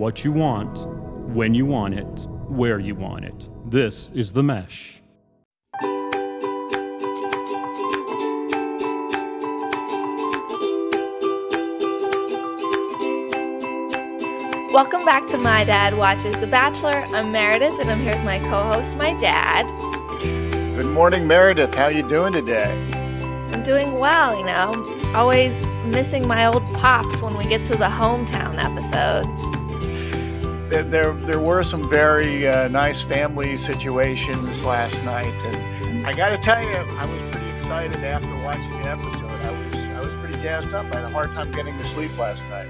what 0.00 0.24
you 0.24 0.32
want, 0.32 0.86
when 1.34 1.52
you 1.52 1.66
want 1.66 1.92
it, 1.92 2.26
where 2.48 2.78
you 2.78 2.94
want 2.94 3.22
it. 3.22 3.50
This 3.70 4.10
is 4.14 4.32
The 4.32 4.42
Mesh. 4.42 5.02
Welcome 14.72 15.04
back 15.04 15.28
to 15.28 15.36
My 15.36 15.64
Dad 15.64 15.98
Watches 15.98 16.40
The 16.40 16.46
Bachelor. 16.46 16.94
I'm 17.14 17.30
Meredith, 17.30 17.78
and 17.78 17.90
I'm 17.90 18.00
here 18.00 18.14
with 18.14 18.24
my 18.24 18.38
co-host, 18.38 18.96
my 18.96 19.12
dad. 19.18 19.66
Good 20.22 20.86
morning, 20.86 21.26
Meredith. 21.26 21.74
How 21.74 21.84
are 21.84 21.92
you 21.92 22.08
doing 22.08 22.32
today? 22.32 22.72
I'm 23.52 23.62
doing 23.62 23.92
well, 23.92 24.34
you 24.34 24.46
know. 24.46 25.12
Always 25.14 25.62
missing 25.84 26.26
my 26.26 26.46
old 26.46 26.62
pops 26.76 27.20
when 27.20 27.36
we 27.36 27.44
get 27.44 27.64
to 27.64 27.72
the 27.72 27.84
hometown 27.84 28.58
episodes. 28.58 29.59
There, 30.70 30.84
there, 30.84 31.12
there 31.12 31.40
were 31.40 31.64
some 31.64 31.88
very 31.90 32.46
uh, 32.46 32.68
nice 32.68 33.02
family 33.02 33.56
situations 33.56 34.62
last 34.62 35.02
night, 35.02 35.34
and 35.44 36.06
I 36.06 36.12
got 36.12 36.28
to 36.28 36.38
tell 36.38 36.62
you, 36.62 36.72
I 36.72 37.06
was 37.06 37.20
pretty 37.32 37.50
excited 37.50 37.96
after 37.96 38.32
watching 38.44 38.80
the 38.80 38.88
episode. 38.88 39.42
I 39.42 39.64
was, 39.64 39.88
I 39.88 40.00
was 40.00 40.14
pretty 40.14 40.40
gassed 40.40 40.72
up. 40.72 40.86
I 40.94 41.00
had 41.00 41.06
a 41.06 41.12
hard 41.12 41.32
time 41.32 41.50
getting 41.50 41.76
to 41.76 41.84
sleep 41.84 42.16
last 42.16 42.46
night. 42.46 42.68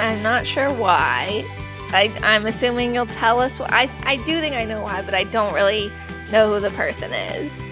I'm 0.00 0.20
not 0.20 0.48
sure 0.48 0.68
why. 0.72 1.44
I, 1.92 2.12
I'm 2.24 2.44
assuming 2.46 2.92
you'll 2.92 3.06
tell 3.06 3.38
us. 3.38 3.60
Why. 3.60 3.68
I, 3.70 3.90
I 4.14 4.16
do 4.16 4.40
think 4.40 4.56
I 4.56 4.64
know 4.64 4.82
why, 4.82 5.02
but 5.02 5.14
I 5.14 5.22
don't 5.22 5.54
really 5.54 5.92
know 6.32 6.52
who 6.52 6.58
the 6.58 6.70
person 6.70 7.12
is. 7.12 7.64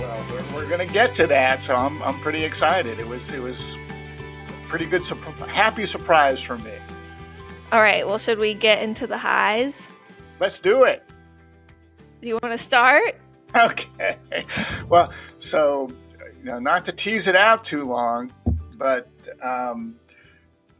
Well, 0.00 0.26
we're, 0.32 0.52
we're 0.52 0.68
going 0.68 0.84
to 0.84 0.92
get 0.92 1.14
to 1.14 1.28
that, 1.28 1.62
so 1.62 1.76
I'm, 1.76 2.02
I'm 2.02 2.18
pretty 2.18 2.42
excited. 2.42 2.98
It 2.98 3.06
was 3.06 3.30
it 3.30 3.40
was 3.40 3.78
pretty 4.66 4.86
good, 4.86 5.04
happy 5.46 5.86
surprise 5.86 6.40
for 6.42 6.58
me. 6.58 6.72
All 7.72 7.80
right. 7.80 8.06
Well, 8.06 8.18
should 8.18 8.38
we 8.38 8.54
get 8.54 8.82
into 8.82 9.06
the 9.06 9.18
highs? 9.18 9.88
Let's 10.38 10.60
do 10.60 10.84
it. 10.84 11.02
Do 12.22 12.28
you 12.28 12.38
want 12.42 12.52
to 12.52 12.58
start? 12.58 13.16
Okay. 13.54 14.16
Well, 14.88 15.12
so 15.40 15.88
you 16.38 16.44
know, 16.44 16.60
not 16.60 16.84
to 16.84 16.92
tease 16.92 17.26
it 17.26 17.34
out 17.34 17.64
too 17.64 17.84
long, 17.84 18.32
but 18.76 19.08
um, 19.42 19.96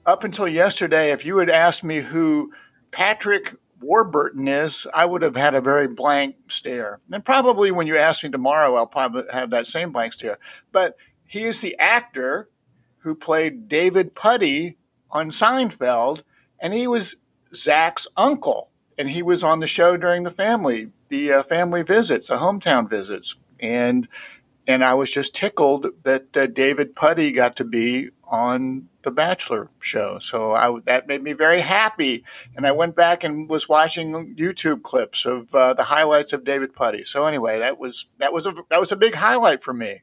up 0.04 0.22
until 0.22 0.46
yesterday, 0.46 1.10
if 1.10 1.26
you 1.26 1.38
had 1.38 1.50
asked 1.50 1.82
me 1.82 1.96
who 1.96 2.52
Patrick 2.92 3.52
Warburton 3.80 4.46
is, 4.46 4.86
I 4.94 5.04
would 5.04 5.22
have 5.22 5.34
had 5.34 5.54
a 5.54 5.60
very 5.60 5.88
blank 5.88 6.36
stare. 6.48 7.00
And 7.10 7.24
probably 7.24 7.72
when 7.72 7.88
you 7.88 7.96
ask 7.96 8.22
me 8.22 8.30
tomorrow, 8.30 8.76
I'll 8.76 8.86
probably 8.86 9.24
have 9.32 9.50
that 9.50 9.66
same 9.66 9.90
blank 9.90 10.12
stare. 10.12 10.38
But 10.70 10.96
he 11.26 11.42
is 11.42 11.60
the 11.60 11.76
actor 11.78 12.48
who 12.98 13.14
played 13.14 13.68
David 13.68 14.14
Puddy 14.14 14.76
on 15.10 15.30
Seinfeld, 15.30 16.22
and 16.60 16.74
he 16.74 16.86
was 16.86 17.16
Zach's 17.54 18.06
uncle. 18.16 18.70
And 18.98 19.10
he 19.10 19.22
was 19.22 19.44
on 19.44 19.60
the 19.60 19.66
show 19.66 19.98
during 19.98 20.22
the 20.22 20.30
family, 20.30 20.90
the 21.10 21.30
uh, 21.30 21.42
family 21.42 21.82
visits, 21.82 22.28
the 22.28 22.38
hometown 22.38 22.88
visits. 22.88 23.36
And 23.60 24.08
and 24.66 24.84
I 24.84 24.94
was 24.94 25.12
just 25.12 25.34
tickled 25.34 25.86
that 26.02 26.36
uh, 26.36 26.46
David 26.46 26.96
Puddy 26.96 27.30
got 27.30 27.56
to 27.56 27.64
be 27.64 28.10
on 28.24 28.88
the 29.02 29.12
Bachelor 29.12 29.70
show. 29.78 30.18
So 30.18 30.52
I, 30.52 30.80
that 30.86 31.06
made 31.06 31.22
me 31.22 31.32
very 31.32 31.60
happy. 31.60 32.24
And 32.56 32.66
I 32.66 32.72
went 32.72 32.96
back 32.96 33.22
and 33.22 33.48
was 33.48 33.68
watching 33.68 34.34
YouTube 34.34 34.82
clips 34.82 35.24
of 35.24 35.54
uh, 35.54 35.74
the 35.74 35.84
highlights 35.84 36.32
of 36.32 36.42
David 36.42 36.74
Puddy. 36.74 37.04
So 37.04 37.26
anyway, 37.26 37.60
that 37.60 37.78
was 37.78 38.06
that 38.18 38.32
was 38.32 38.46
a 38.46 38.54
that 38.70 38.80
was 38.80 38.92
a 38.92 38.96
big 38.96 39.14
highlight 39.14 39.62
for 39.62 39.72
me. 39.72 40.02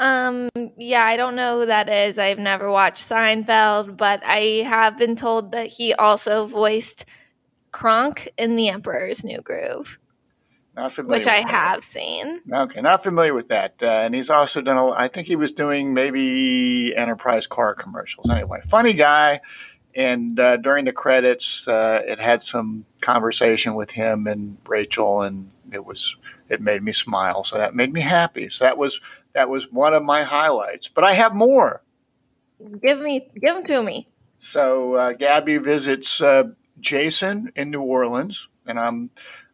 Um, 0.00 0.48
yeah, 0.78 1.04
I 1.04 1.16
don't 1.18 1.36
know 1.36 1.60
who 1.60 1.66
that 1.66 1.90
is. 1.90 2.18
I've 2.18 2.38
never 2.38 2.70
watched 2.70 3.06
Seinfeld, 3.06 3.98
but 3.98 4.22
I 4.24 4.64
have 4.66 4.96
been 4.96 5.14
told 5.14 5.52
that 5.52 5.66
he 5.66 5.92
also 5.92 6.46
voiced 6.46 7.04
Kronk 7.70 8.26
in 8.38 8.56
The 8.56 8.70
Emperor's 8.70 9.22
New 9.22 9.42
Groove. 9.42 9.98
Not 10.74 10.94
familiar 10.94 11.18
which 11.18 11.26
I 11.26 11.42
that. 11.42 11.50
have 11.50 11.84
seen. 11.84 12.40
Okay, 12.50 12.80
not 12.80 13.02
familiar 13.02 13.34
with 13.34 13.48
that. 13.48 13.74
Uh, 13.82 13.86
and 13.86 14.14
he's 14.14 14.30
also 14.30 14.62
done. 14.62 14.78
A, 14.78 14.90
I 14.90 15.08
think 15.08 15.26
he 15.26 15.36
was 15.36 15.52
doing 15.52 15.92
maybe 15.92 16.96
enterprise 16.96 17.46
car 17.46 17.74
commercials. 17.74 18.30
Anyway, 18.30 18.60
funny 18.64 18.94
guy. 18.94 19.42
And 19.94 20.40
uh, 20.40 20.56
during 20.56 20.86
the 20.86 20.92
credits, 20.92 21.68
uh, 21.68 22.02
it 22.06 22.20
had 22.20 22.40
some 22.40 22.86
conversation 23.02 23.74
with 23.74 23.90
him 23.90 24.26
and 24.26 24.56
Rachel, 24.66 25.22
and 25.22 25.50
it 25.72 25.84
was 25.84 26.16
it 26.48 26.62
made 26.62 26.82
me 26.82 26.92
smile. 26.92 27.44
So 27.44 27.58
that 27.58 27.74
made 27.74 27.92
me 27.92 28.00
happy. 28.00 28.48
So 28.48 28.64
that 28.64 28.78
was 28.78 29.00
that 29.34 29.48
was 29.48 29.70
one 29.70 29.94
of 29.94 30.02
my 30.02 30.22
highlights. 30.22 30.88
But 30.88 31.04
I 31.04 31.12
have 31.12 31.34
more. 31.34 31.82
Give 32.82 33.00
me, 33.00 33.28
give 33.40 33.54
them 33.54 33.64
to 33.64 33.82
me. 33.82 34.08
So 34.38 34.94
uh, 34.94 35.12
Gabby 35.12 35.58
visits 35.58 36.20
uh, 36.20 36.44
Jason 36.78 37.52
in 37.56 37.70
New 37.70 37.82
Orleans, 37.82 38.48
and 38.66 38.78
I'm 38.78 39.10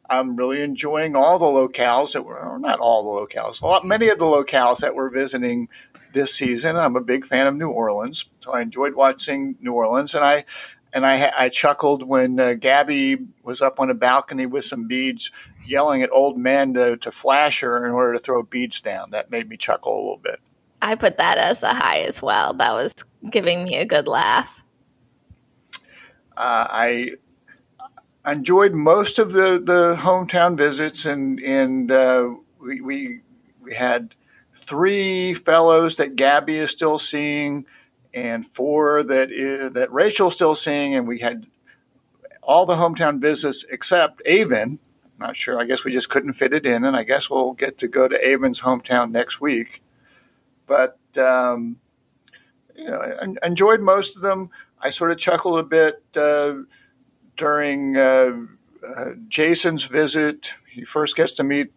I'm 0.09 0.37
really 0.37 0.63
enjoying 0.63 1.17
all 1.17 1.39
the 1.39 1.47
locales 1.47 2.13
that 2.13 2.25
were, 2.25 2.59
not 2.61 2.79
all 2.79 3.03
the 3.03 3.27
locales, 3.27 3.61
a 3.61 3.67
lot, 3.67 3.85
many 3.85 4.09
of 4.09 4.21
the 4.21 4.25
locales 4.25 4.79
that 4.79 4.95
we're 4.95 5.11
visiting 5.11 5.69
this 6.13 6.35
season. 6.35 6.77
I'm 6.77 6.95
a 6.95 7.01
big 7.01 7.25
fan 7.25 7.49
of 7.49 7.57
New 7.57 7.71
Orleans, 7.71 8.27
so 8.39 8.53
I 8.53 8.61
enjoyed 8.61 8.95
watching 8.95 9.57
New 9.61 9.73
Orleans, 9.73 10.15
and 10.15 10.25
I 10.25 10.45
and 10.93 11.07
I, 11.07 11.33
I 11.37 11.49
chuckled 11.49 12.03
when 12.03 12.41
uh, 12.41 12.55
Gabby 12.55 13.19
was 13.43 13.61
up 13.61 13.81
on 13.81 13.91
a 13.91 13.95
balcony 13.95 14.47
with 14.47 14.65
some 14.65 14.87
beads, 14.87 15.31
yelling 15.67 16.03
at 16.03 16.11
old 16.13 16.39
men 16.39 16.75
to, 16.75 16.97
to 16.97 17.13
flash 17.13 17.61
her 17.61 17.85
in 17.85 17.93
order 17.93 18.15
to 18.15 18.19
throw 18.19 18.43
beads 18.43 18.81
down. 18.81 19.11
That 19.11 19.31
made 19.31 19.49
me 19.49 19.57
chuckle 19.57 19.95
a 19.95 20.01
little 20.01 20.21
bit. 20.23 20.41
I 20.81 20.95
put 20.95 21.19
that 21.19 21.39
as 21.39 21.63
a 21.63 21.75
high 21.75 22.01
as 22.01 22.23
well. 22.23 22.55
That 22.55 22.73
was 22.73 22.95
giving 23.31 23.65
me 23.65 23.77
a 23.77 23.85
good 23.85 24.07
laugh. 24.07 24.63
Uh, 26.37 26.67
I 26.71 27.13
enjoyed 28.27 28.75
most 28.75 29.19
of 29.19 29.33
the, 29.33 29.61
the 29.63 29.97
hometown 29.99 30.57
visits, 30.57 31.07
and 31.07 31.41
and 31.41 31.91
uh, 31.91 32.31
we, 32.61 32.81
we, 32.81 33.21
we 33.63 33.75
had 33.75 34.15
three 34.55 35.35
fellows 35.35 35.97
that 35.97 36.17
Gabby 36.17 36.57
is 36.57 36.71
still 36.71 36.99
seeing, 36.99 37.65
and 38.17 38.47
four 38.47 39.03
that 39.05 39.31
is, 39.31 39.73
that 39.75 39.93
Rachel's 39.93 40.35
still 40.35 40.55
seeing, 40.55 40.95
and 40.95 41.07
we 41.07 41.21
had 41.21 41.47
all 42.43 42.65
the 42.65 42.77
hometown 42.77 43.21
visits 43.21 43.65
except 43.71 44.23
Aven. 44.27 44.79
Not 45.19 45.37
sure. 45.37 45.61
I 45.61 45.65
guess 45.65 45.85
we 45.85 45.93
just 45.93 46.09
couldn't 46.09 46.33
fit 46.33 46.55
it 46.55 46.67
in, 46.67 46.85
and 46.85 46.97
I 46.97 47.05
guess 47.05 47.29
we'll 47.29 47.53
get 47.53 47.79
to 47.79 47.89
go 47.89 48.09
to 48.09 48.27
Aven's 48.27 48.63
hometown 48.63 49.11
next 49.11 49.41
week. 49.41 49.83
But 50.67 50.99
um, 51.19 51.79
you 52.75 52.87
know, 52.87 52.99
I 53.01 53.47
enjoyed 53.47 53.81
most 53.81 54.17
of 54.17 54.23
them. 54.23 54.51
I 54.81 54.91
sort 54.91 55.11
of 55.11 55.19
chuckled 55.19 55.59
a 55.59 55.63
bit. 55.63 56.03
Uh, 56.17 56.63
during 57.37 57.99
uh, 57.99 58.33
uh, 58.97 59.11
Jason's 59.29 59.85
visit, 59.85 60.55
he 60.71 60.85
first 60.85 61.17
gets 61.17 61.35
to 61.35 61.45
meet 61.45 61.71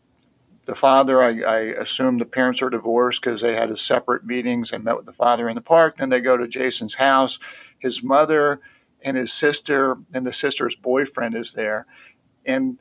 the 0.69 0.75
father. 0.75 1.23
I, 1.23 1.41
I 1.41 1.59
assume 1.59 2.19
the 2.19 2.25
parents 2.25 2.61
are 2.61 2.69
divorced 2.69 3.21
because 3.21 3.41
they 3.41 3.55
had 3.55 3.71
a 3.71 3.75
separate 3.75 4.23
meetings 4.23 4.71
and 4.71 4.83
met 4.83 4.97
with 4.97 5.07
the 5.07 5.11
father 5.11 5.49
in 5.49 5.55
the 5.55 5.61
park. 5.61 5.97
Then 5.97 6.09
they 6.09 6.21
go 6.21 6.37
to 6.37 6.47
Jason's 6.47 6.93
house. 6.93 7.39
His 7.79 8.03
mother 8.03 8.61
and 9.01 9.17
his 9.17 9.33
sister 9.33 9.97
and 10.13 10.27
the 10.27 10.31
sister's 10.31 10.75
boyfriend 10.75 11.33
is 11.33 11.53
there. 11.53 11.87
And 12.45 12.77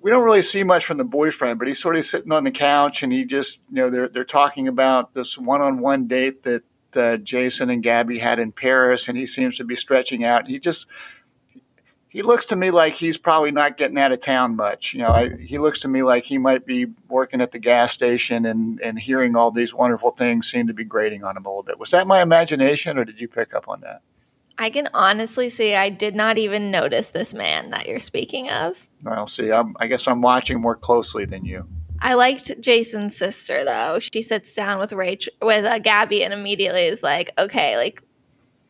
we 0.00 0.10
don't 0.10 0.24
really 0.24 0.40
see 0.40 0.64
much 0.64 0.86
from 0.86 0.96
the 0.96 1.04
boyfriend, 1.04 1.58
but 1.58 1.68
he's 1.68 1.78
sort 1.78 1.98
of 1.98 2.06
sitting 2.06 2.32
on 2.32 2.44
the 2.44 2.50
couch 2.50 3.02
and 3.02 3.12
he 3.12 3.26
just, 3.26 3.60
you 3.68 3.76
know, 3.76 3.90
they're, 3.90 4.08
they're 4.08 4.24
talking 4.24 4.66
about 4.66 5.12
this 5.12 5.36
one 5.36 5.60
on 5.60 5.80
one 5.80 6.06
date 6.06 6.42
that 6.44 6.62
uh, 6.94 7.18
Jason 7.18 7.68
and 7.68 7.82
Gabby 7.82 8.20
had 8.20 8.38
in 8.38 8.50
Paris. 8.50 9.08
And 9.08 9.18
he 9.18 9.26
seems 9.26 9.58
to 9.58 9.64
be 9.64 9.76
stretching 9.76 10.24
out. 10.24 10.48
He 10.48 10.58
just, 10.58 10.86
he 12.16 12.22
looks 12.22 12.46
to 12.46 12.56
me 12.56 12.70
like 12.70 12.94
he's 12.94 13.18
probably 13.18 13.50
not 13.50 13.76
getting 13.76 13.98
out 13.98 14.10
of 14.10 14.20
town 14.20 14.56
much. 14.56 14.94
You 14.94 15.00
know, 15.00 15.10
I, 15.10 15.36
he 15.36 15.58
looks 15.58 15.80
to 15.80 15.88
me 15.88 16.02
like 16.02 16.24
he 16.24 16.38
might 16.38 16.64
be 16.64 16.86
working 17.10 17.42
at 17.42 17.52
the 17.52 17.58
gas 17.58 17.92
station 17.92 18.46
and, 18.46 18.80
and 18.80 18.98
hearing 18.98 19.36
all 19.36 19.50
these 19.50 19.74
wonderful 19.74 20.12
things 20.12 20.50
seem 20.50 20.66
to 20.68 20.72
be 20.72 20.82
grating 20.82 21.24
on 21.24 21.36
him 21.36 21.44
a 21.44 21.48
little 21.50 21.62
bit. 21.62 21.78
Was 21.78 21.90
that 21.90 22.06
my 22.06 22.22
imagination 22.22 22.96
or 22.96 23.04
did 23.04 23.20
you 23.20 23.28
pick 23.28 23.52
up 23.52 23.68
on 23.68 23.82
that? 23.82 24.00
I 24.56 24.70
can 24.70 24.88
honestly 24.94 25.50
say 25.50 25.76
I 25.76 25.90
did 25.90 26.16
not 26.16 26.38
even 26.38 26.70
notice 26.70 27.10
this 27.10 27.34
man 27.34 27.68
that 27.68 27.86
you're 27.86 27.98
speaking 27.98 28.48
of. 28.48 28.88
Well, 29.02 29.26
see, 29.26 29.52
I'm, 29.52 29.76
I 29.78 29.86
guess 29.86 30.08
I'm 30.08 30.22
watching 30.22 30.58
more 30.58 30.74
closely 30.74 31.26
than 31.26 31.44
you. 31.44 31.68
I 32.00 32.14
liked 32.14 32.58
Jason's 32.62 33.14
sister 33.14 33.62
though. 33.62 33.98
She 33.98 34.22
sits 34.22 34.54
down 34.54 34.78
with 34.78 34.94
Rachel 34.94 35.34
with 35.42 35.66
uh, 35.66 35.80
Gabby 35.80 36.24
and 36.24 36.32
immediately 36.32 36.86
is 36.86 37.02
like, 37.02 37.30
"Okay, 37.38 37.76
like 37.76 38.02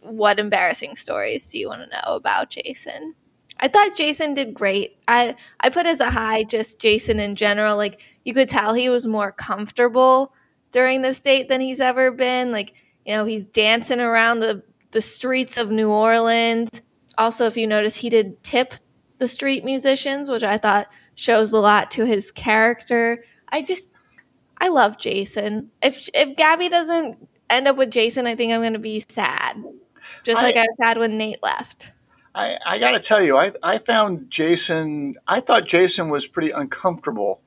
what 0.01 0.41
embarrassing 0.41 0.97
stories 0.97 1.49
do 1.49 1.61
you 1.61 1.69
want 1.69 1.83
to 1.83 1.89
know 1.89 2.17
about 2.17 2.51
Jason?" 2.51 3.15
I 3.59 3.69
thought 3.69 3.97
Jason 3.97 4.35
did 4.35 4.55
great. 4.55 4.97
I 5.09 5.35
I 5.61 5.71
put 5.71 5.87
as 5.87 6.01
a 6.01 6.11
high 6.11 6.45
just 6.45 6.79
Jason 6.79 7.19
in 7.19 7.37
general. 7.37 7.77
Like 7.77 8.03
you 8.25 8.35
could 8.35 8.49
tell 8.49 8.75
he 8.75 8.89
was 8.89 9.07
more 9.07 9.33
comfortable 9.33 10.33
during 10.73 11.03
this 11.03 11.21
date 11.21 11.49
than 11.49 11.61
he's 11.61 11.81
ever 11.81 12.11
been. 12.11 12.53
Like 12.53 12.75
you 13.05 13.15
know 13.15 13.25
he's 13.25 13.47
dancing 13.47 14.01
around 14.01 14.41
the 14.41 14.63
the 14.91 15.01
streets 15.01 15.57
of 15.59 15.71
New 15.71 15.91
Orleans. 15.91 16.83
Also, 17.19 17.47
if 17.47 17.57
you 17.57 17.67
notice, 17.67 17.97
he 17.97 18.11
did 18.11 18.43
tip 18.45 18.75
the 19.19 19.29
street 19.29 19.65
musicians, 19.65 20.31
which 20.31 20.43
I 20.43 20.59
thought 20.59 20.89
shows 21.15 21.53
a 21.53 21.59
lot 21.59 21.91
to 21.93 22.05
his 22.05 22.31
character. 22.31 23.25
I 23.49 23.63
just 23.63 23.89
I 24.61 24.69
love 24.69 24.99
Jason. 24.99 25.71
If 25.83 26.09
if 26.15 26.37
Gabby 26.37 26.69
doesn't 26.69 27.29
end 27.51 27.69
up 27.69 27.77
with 27.77 27.91
Jason, 27.91 28.27
I 28.27 28.35
think 28.37 28.53
I'm 28.53 28.61
going 28.61 28.73
to 28.75 28.79
be 28.79 29.03
sad. 29.09 29.63
Just 30.25 30.43
like 30.43 30.57
I, 30.57 30.61
I 30.61 30.63
was 30.63 30.77
sad 30.81 30.99
when 30.99 31.19
Nate 31.19 31.43
left. 31.43 31.93
I, 32.37 32.59
I 32.67 32.79
got 32.79 32.91
to 32.91 33.01
tell 33.01 33.23
you, 33.23 33.37
I, 33.37 33.53
I 33.63 33.79
found 33.79 34.31
Jason, 34.31 35.17
I 35.27 35.41
thought 35.41 35.67
Jason 35.67 36.11
was 36.11 36.27
pretty 36.27 36.51
uncomfortable 36.51 37.41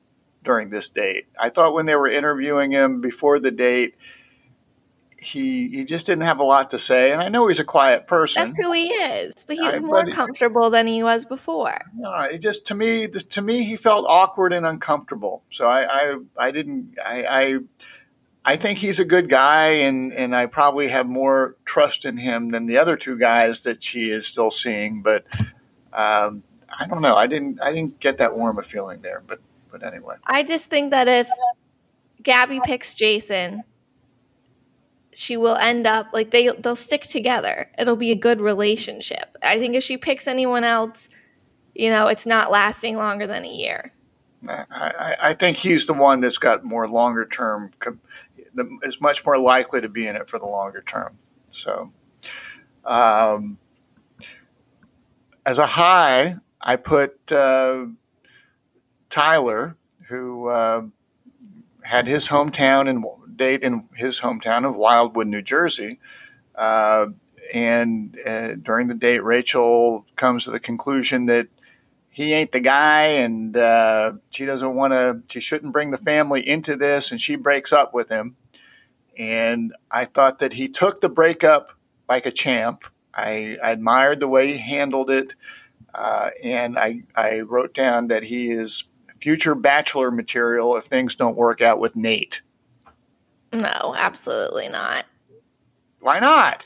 during 0.44 0.72
this 0.72 0.90
date. 0.90 1.28
I 1.40 1.50
thought 1.50 1.74
when 1.74 1.86
they 1.86 1.96
were 1.96 2.08
interviewing 2.08 2.72
him 2.72 3.00
before 3.00 3.40
the 3.40 3.52
date, 3.52 3.96
he 5.22 5.68
he 5.68 5.84
just 5.84 6.06
didn't 6.06 6.24
have 6.24 6.40
a 6.40 6.44
lot 6.44 6.70
to 6.70 6.80
say. 6.80 7.12
And 7.12 7.22
I 7.22 7.28
know 7.28 7.48
he's 7.48 7.60
a 7.60 7.66
quiet 7.66 8.08
person. 8.08 8.42
That's 8.46 8.58
who 8.58 8.72
he 8.72 8.88
is, 8.88 9.44
but 9.46 9.58
he's 9.58 9.74
I, 9.74 9.80
more 9.80 10.06
but 10.06 10.14
comfortable 10.14 10.70
than 10.70 10.88
he 10.88 11.04
was 11.04 11.26
before. 11.26 11.78
No, 11.94 12.14
it 12.22 12.40
just 12.40 12.66
to 12.68 12.76
me, 12.76 13.08
to 13.08 13.42
me, 13.42 13.64
he 13.64 13.76
felt 13.76 14.06
awkward 14.08 14.54
and 14.54 14.66
uncomfortable. 14.66 15.44
So 15.50 15.68
I 15.68 15.84
I, 15.84 16.16
I 16.38 16.52
didn't 16.52 16.98
I, 17.06 17.26
I 17.26 17.60
I 18.46 18.56
think 18.56 18.80
he's 18.80 19.00
a 19.00 19.06
good 19.06 19.30
guy, 19.30 19.68
and, 19.68 20.14
and 20.14 20.36
I 20.36 20.46
probably 20.46 20.88
have 20.88 21.08
more 21.08 21.56
trust 21.66 22.06
in 22.06 22.18
him 22.18 22.50
than 22.50 22.66
the 22.66 22.78
other 22.78 22.96
two 22.96 23.18
guys 23.18 23.64
that 23.64 23.84
she 23.84 24.10
is 24.10 24.26
still 24.26 24.50
seeing. 24.50 25.02
But 25.02 25.26
um, 25.94 26.44
I 26.78 26.88
don't 26.88 27.02
know. 27.02 27.16
I 27.16 27.28
didn't 27.28 27.62
I 27.62 27.72
didn't 27.72 28.00
get 28.00 28.18
that 28.18 28.38
warm 28.38 28.60
a 28.60 28.64
feeling 28.64 29.02
there. 29.02 29.22
But 29.26 29.40
but 29.72 29.84
anyway, 29.84 30.16
I 30.26 30.44
just 30.44 30.70
think 30.70 30.92
that 30.92 31.08
if 31.08 31.30
Gabby 32.24 32.60
picks 32.64 32.94
Jason, 32.94 33.64
she 35.12 35.38
will 35.38 35.56
end 35.56 35.88
up 35.88 36.08
like 36.14 36.32
they 36.32 36.50
they'll 36.50 36.76
stick 36.76 37.04
together. 37.04 37.70
It'll 37.78 37.96
be 37.96 38.12
a 38.12 38.16
good 38.16 38.42
relationship. 38.42 39.38
I 39.42 39.60
think 39.60 39.76
if 39.76 39.84
she 39.84 39.98
picks 39.98 40.28
anyone 40.28 40.64
else, 40.64 41.10
you 41.74 41.90
know, 41.90 42.08
it's 42.08 42.26
not 42.26 42.52
lasting 42.52 42.98
longer 42.98 43.28
than 43.28 43.46
a 43.46 43.52
year. 43.54 43.94
I, 44.48 45.16
I 45.22 45.34
think 45.34 45.58
he's 45.58 45.86
the 45.86 45.94
one 45.94 46.22
that's 46.22 46.38
got 46.38 46.64
more 46.64 46.88
longer 46.88 47.26
term 47.26 47.72
is 48.84 49.02
much 49.02 49.26
more 49.26 49.38
likely 49.38 49.82
to 49.82 49.90
be 49.90 50.08
in 50.08 50.16
it 50.16 50.30
for 50.30 50.40
the 50.40 50.46
longer 50.46 50.82
term. 50.82 51.18
So, 51.50 51.92
um, 52.86 53.58
as 55.46 55.60
a 55.60 55.66
high, 55.66 56.38
I 56.62 56.76
put 56.76 57.32
uh, 57.32 57.86
Tyler, 59.10 59.78
who 60.08 60.48
uh, 60.50 60.84
had 61.84 62.08
his 62.08 62.30
hometown 62.30 62.90
and 62.90 63.04
date 63.36 63.64
in 63.64 63.88
his 63.96 64.22
hometown 64.22 64.68
of 64.68 64.76
Wildwood, 64.76 65.28
New 65.28 65.42
Jersey. 65.42 66.00
Uh, 66.54 67.08
and 67.54 68.18
uh, 68.26 68.54
during 68.56 68.88
the 68.88 68.94
date, 68.94 69.24
Rachel 69.24 70.06
comes 70.16 70.44
to 70.44 70.52
the 70.52 70.60
conclusion 70.60 71.26
that 71.26 71.48
he 72.20 72.34
ain't 72.34 72.52
the 72.52 72.60
guy 72.60 73.04
and 73.04 73.56
uh, 73.56 74.12
she 74.30 74.46
doesn't 74.46 74.76
want 74.76 74.92
to 74.92 75.22
she 75.30 75.40
shouldn't 75.40 75.72
bring 75.72 75.92
the 75.92 75.98
family 75.98 76.46
into 76.46 76.76
this 76.76 77.12
and 77.12 77.22
she 77.22 77.38
breaks 77.38 77.72
up 77.72 77.94
with 77.94 78.10
him. 78.10 78.36
And 79.18 79.74
i 79.90 80.04
thought 80.04 80.40
that 80.40 80.52
he 80.52 80.68
took 80.68 81.00
the 81.00 81.08
breakup 81.08 81.70
like 82.10 82.26
a 82.26 82.32
champ. 82.32 82.84
I, 83.14 83.58
I 83.64 83.72
admired 83.72 84.20
the 84.20 84.28
way 84.28 84.52
he 84.52 84.58
handled 84.58 85.10
it 85.10 85.34
uh, 85.96 86.32
and 86.44 86.78
I, 86.78 87.04
I 87.16 87.40
wrote 87.40 87.74
down 87.74 88.10
that 88.10 88.24
he 88.24 88.52
is 88.52 88.84
future 89.22 89.56
bachelor 89.56 90.12
material 90.12 90.76
if 90.76 90.86
things 90.86 91.16
don't 91.16 91.38
work 91.38 91.62
out 91.62 91.80
with 91.80 91.96
nate. 91.96 92.42
No 93.54 93.96
absolutely 93.98 94.68
not. 94.68 95.06
Why 96.02 96.20
not 96.20 96.66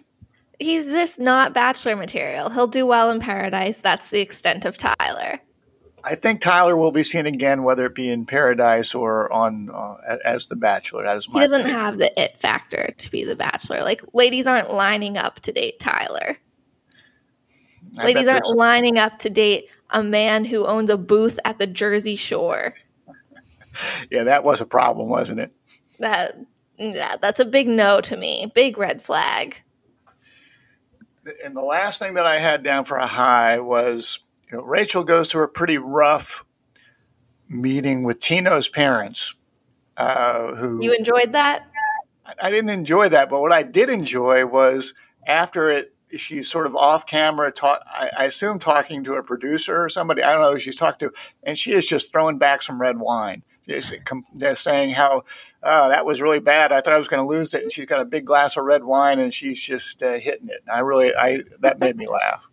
he's 0.63 0.85
just 0.85 1.19
not 1.19 1.53
bachelor 1.53 1.95
material. 1.95 2.49
He'll 2.49 2.67
do 2.67 2.85
well 2.85 3.11
in 3.11 3.19
paradise. 3.19 3.81
That's 3.81 4.09
the 4.09 4.19
extent 4.19 4.65
of 4.65 4.77
Tyler. 4.77 5.39
I 6.05 6.15
think 6.15 6.41
Tyler 6.41 6.75
will 6.75 6.91
be 6.91 7.03
seen 7.03 7.25
again, 7.25 7.63
whether 7.63 7.85
it 7.85 7.95
be 7.95 8.09
in 8.09 8.25
Paradise 8.25 8.93
or 8.93 9.31
on 9.31 9.69
uh, 9.73 9.95
as 10.25 10.47
the 10.47 10.57
Bachelor. 10.57 11.03
That 11.03 11.15
is 11.15 11.29
my. 11.29 11.39
He 11.39 11.45
doesn't 11.45 11.61
opinion. 11.61 11.79
have 11.79 11.97
the 11.97 12.21
it 12.21 12.37
factor 12.37 12.93
to 12.97 13.11
be 13.11 13.23
the 13.23 13.37
Bachelor. 13.37 13.83
Like 13.83 14.01
ladies 14.13 14.45
aren't 14.45 14.73
lining 14.73 15.17
up 15.17 15.39
to 15.41 15.53
date 15.53 15.79
Tyler. 15.79 16.37
I 17.97 18.03
ladies 18.03 18.27
aren't 18.27 18.53
lining 18.53 18.97
up 18.97 19.19
to 19.19 19.29
date 19.29 19.69
a 19.91 20.03
man 20.03 20.45
who 20.45 20.65
owns 20.65 20.89
a 20.89 20.97
booth 20.97 21.39
at 21.45 21.57
the 21.57 21.67
Jersey 21.67 22.17
Shore. 22.17 22.73
yeah, 24.11 24.25
that 24.25 24.43
was 24.43 24.59
a 24.59 24.65
problem, 24.65 25.07
wasn't 25.07 25.39
it? 25.39 25.53
That 25.99 26.37
yeah, 26.77 27.15
that's 27.15 27.39
a 27.39 27.45
big 27.45 27.69
no 27.69 28.01
to 28.01 28.17
me. 28.17 28.51
Big 28.53 28.77
red 28.77 29.01
flag 29.01 29.61
and 31.43 31.55
the 31.55 31.61
last 31.61 31.99
thing 31.99 32.15
that 32.15 32.25
I 32.25 32.39
had 32.39 32.63
down 32.63 32.85
for 32.85 32.97
a 32.97 33.07
high 33.07 33.59
was 33.59 34.19
you 34.51 34.57
know, 34.57 34.63
Rachel 34.63 35.03
goes 35.03 35.31
through 35.31 35.43
a 35.43 35.47
pretty 35.47 35.77
rough 35.77 36.45
meeting 37.47 38.03
with 38.03 38.19
Tino's 38.19 38.67
parents. 38.67 39.35
Uh, 39.95 40.55
who 40.55 40.83
you 40.83 40.93
enjoyed 40.93 41.33
that? 41.33 41.67
I, 42.25 42.33
I 42.47 42.51
didn't 42.51 42.71
enjoy 42.71 43.09
that, 43.09 43.29
but 43.29 43.41
what 43.41 43.51
I 43.51 43.63
did 43.63 43.89
enjoy 43.89 44.45
was 44.45 44.93
after 45.27 45.69
it 45.69 45.92
she's 46.15 46.49
sort 46.49 46.65
of 46.65 46.75
off 46.75 47.05
camera, 47.05 47.51
talk, 47.51 47.81
I, 47.85 48.09
I, 48.17 48.23
assume 48.25 48.59
talking 48.59 49.03
to 49.03 49.15
a 49.15 49.23
producer 49.23 49.83
or 49.83 49.89
somebody. 49.89 50.23
I 50.23 50.31
don't 50.31 50.41
know 50.41 50.53
who 50.53 50.59
she's 50.59 50.75
talking 50.75 51.09
to, 51.09 51.15
and 51.43 51.57
she 51.57 51.71
is 51.71 51.87
just 51.87 52.11
throwing 52.11 52.37
back 52.37 52.61
some 52.61 52.79
red 52.79 52.97
wine, 52.97 53.43
saying 54.53 54.91
how 54.91 55.23
oh, 55.63 55.89
that 55.89 56.05
was 56.05 56.21
really 56.21 56.39
bad. 56.39 56.71
I 56.71 56.81
thought 56.81 56.93
I 56.93 56.99
was 56.99 57.07
going 57.07 57.23
to 57.23 57.27
lose 57.29 57.53
it, 57.53 57.63
and 57.63 57.71
she's 57.71 57.85
got 57.85 58.01
a 58.01 58.05
big 58.05 58.25
glass 58.25 58.57
of 58.57 58.65
red 58.65 58.83
wine, 58.83 59.19
and 59.19 59.33
she's 59.33 59.61
just 59.61 60.03
uh, 60.03 60.13
hitting 60.13 60.49
it. 60.49 60.63
I 60.71 60.79
really, 60.79 61.15
I 61.15 61.41
that 61.59 61.79
made 61.79 61.95
me 61.95 62.07
laugh. 62.07 62.49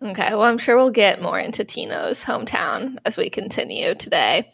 Okay, 0.00 0.30
well, 0.30 0.42
I'm 0.42 0.58
sure 0.58 0.76
we'll 0.76 0.90
get 0.90 1.20
more 1.20 1.38
into 1.38 1.64
Tino's 1.64 2.24
hometown 2.24 2.98
as 3.04 3.16
we 3.16 3.30
continue 3.30 3.94
today. 3.96 4.50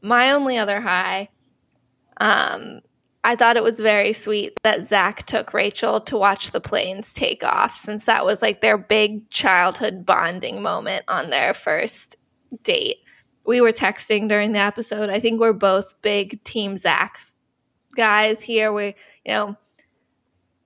My 0.00 0.32
only 0.32 0.56
other 0.56 0.80
high, 0.80 1.30
um, 2.18 2.78
I 3.26 3.36
thought 3.36 3.56
it 3.56 3.62
was 3.62 3.80
very 3.80 4.12
sweet 4.12 4.52
that 4.64 4.82
Zach 4.82 5.24
took 5.24 5.54
Rachel 5.54 5.98
to 6.02 6.18
watch 6.18 6.50
the 6.50 6.60
planes 6.60 7.14
take 7.14 7.42
off, 7.42 7.74
since 7.74 8.04
that 8.04 8.26
was 8.26 8.42
like 8.42 8.60
their 8.60 8.76
big 8.76 9.30
childhood 9.30 10.04
bonding 10.04 10.60
moment 10.60 11.06
on 11.08 11.30
their 11.30 11.54
first 11.54 12.16
date. 12.62 12.98
We 13.46 13.62
were 13.62 13.72
texting 13.72 14.28
during 14.28 14.52
the 14.52 14.58
episode. 14.58 15.08
I 15.08 15.20
think 15.20 15.40
we're 15.40 15.54
both 15.54 15.94
big 16.02 16.44
Team 16.44 16.76
Zach 16.76 17.18
guys 17.96 18.42
here. 18.42 18.72
We, 18.72 18.88
you 19.24 19.32
know, 19.32 19.56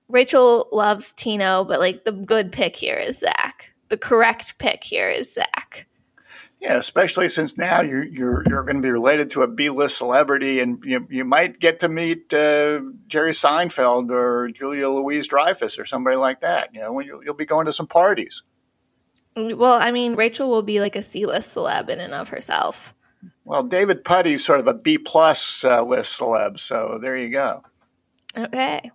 Rachel 0.09 0.67
loves 0.73 1.13
Tino, 1.13 1.63
but 1.63 1.79
like 1.79 2.03
the 2.03 2.11
good 2.11 2.51
pick 2.51 2.75
here 2.75 2.97
is 2.97 3.19
Zach. 3.19 3.71
The 3.87 3.97
correct 3.97 4.57
pick 4.57 4.83
here 4.83 5.09
is 5.09 5.33
Zach. 5.33 5.87
Yeah, 6.59 6.75
especially 6.75 7.29
since 7.29 7.57
now 7.57 7.79
you're 7.79 8.03
you're 8.03 8.43
you're 8.45 8.63
going 8.63 8.75
to 8.75 8.81
be 8.81 8.91
related 8.91 9.29
to 9.31 9.43
a 9.43 9.47
B-list 9.47 9.97
celebrity, 9.97 10.59
and 10.59 10.83
you 10.83 11.07
you 11.09 11.23
might 11.23 11.59
get 11.59 11.79
to 11.79 11.87
meet 11.87 12.33
uh, 12.33 12.81
Jerry 13.07 13.31
Seinfeld 13.31 14.11
or 14.11 14.49
Julia 14.49 14.89
Louise 14.89 15.27
Dreyfus 15.27 15.79
or 15.79 15.85
somebody 15.85 16.17
like 16.17 16.41
that. 16.41 16.75
You 16.75 16.81
know, 16.81 16.99
you'll, 16.99 17.23
you'll 17.23 17.33
be 17.33 17.45
going 17.45 17.65
to 17.67 17.73
some 17.73 17.87
parties. 17.87 18.43
Well, 19.37 19.75
I 19.75 19.91
mean, 19.91 20.15
Rachel 20.15 20.49
will 20.49 20.63
be 20.63 20.81
like 20.81 20.97
a 20.97 21.01
C-list 21.01 21.55
celeb 21.55 21.87
in 21.87 22.01
and 22.01 22.13
of 22.13 22.27
herself. 22.27 22.93
Well, 23.45 23.63
David 23.63 24.03
Puddy's 24.03 24.43
sort 24.43 24.59
of 24.59 24.67
a 24.67 24.73
B 24.73 24.97
plus 24.97 25.63
uh, 25.63 25.81
list 25.83 26.19
celeb, 26.19 26.59
so 26.59 26.99
there 27.01 27.17
you 27.17 27.29
go. 27.29 27.63
Okay. 28.37 28.91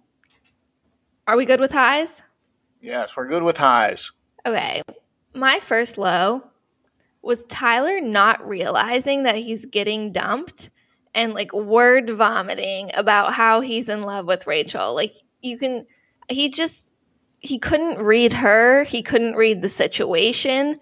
Are 1.26 1.36
we 1.36 1.46
good 1.46 1.60
with 1.60 1.72
highs? 1.72 2.22
Yes, 2.82 3.16
we're 3.16 3.26
good 3.26 3.42
with 3.42 3.56
highs. 3.56 4.12
Okay. 4.44 4.82
My 5.34 5.60
first 5.60 5.96
low 5.96 6.44
was 7.24 7.44
Tyler 7.46 8.00
not 8.00 8.46
realizing 8.46 9.22
that 9.24 9.36
he's 9.36 9.66
getting 9.66 10.12
dumped 10.12 10.70
and 11.14 11.32
like 11.32 11.52
word 11.52 12.10
vomiting 12.10 12.90
about 12.94 13.34
how 13.34 13.60
he's 13.60 13.88
in 13.88 14.02
love 14.02 14.26
with 14.26 14.46
Rachel. 14.46 14.94
Like 14.94 15.14
you 15.40 15.58
can 15.58 15.86
he 16.28 16.48
just 16.48 16.88
he 17.40 17.58
couldn't 17.58 17.98
read 17.98 18.32
her, 18.34 18.84
he 18.84 19.02
couldn't 19.02 19.34
read 19.34 19.62
the 19.62 19.68
situation. 19.68 20.80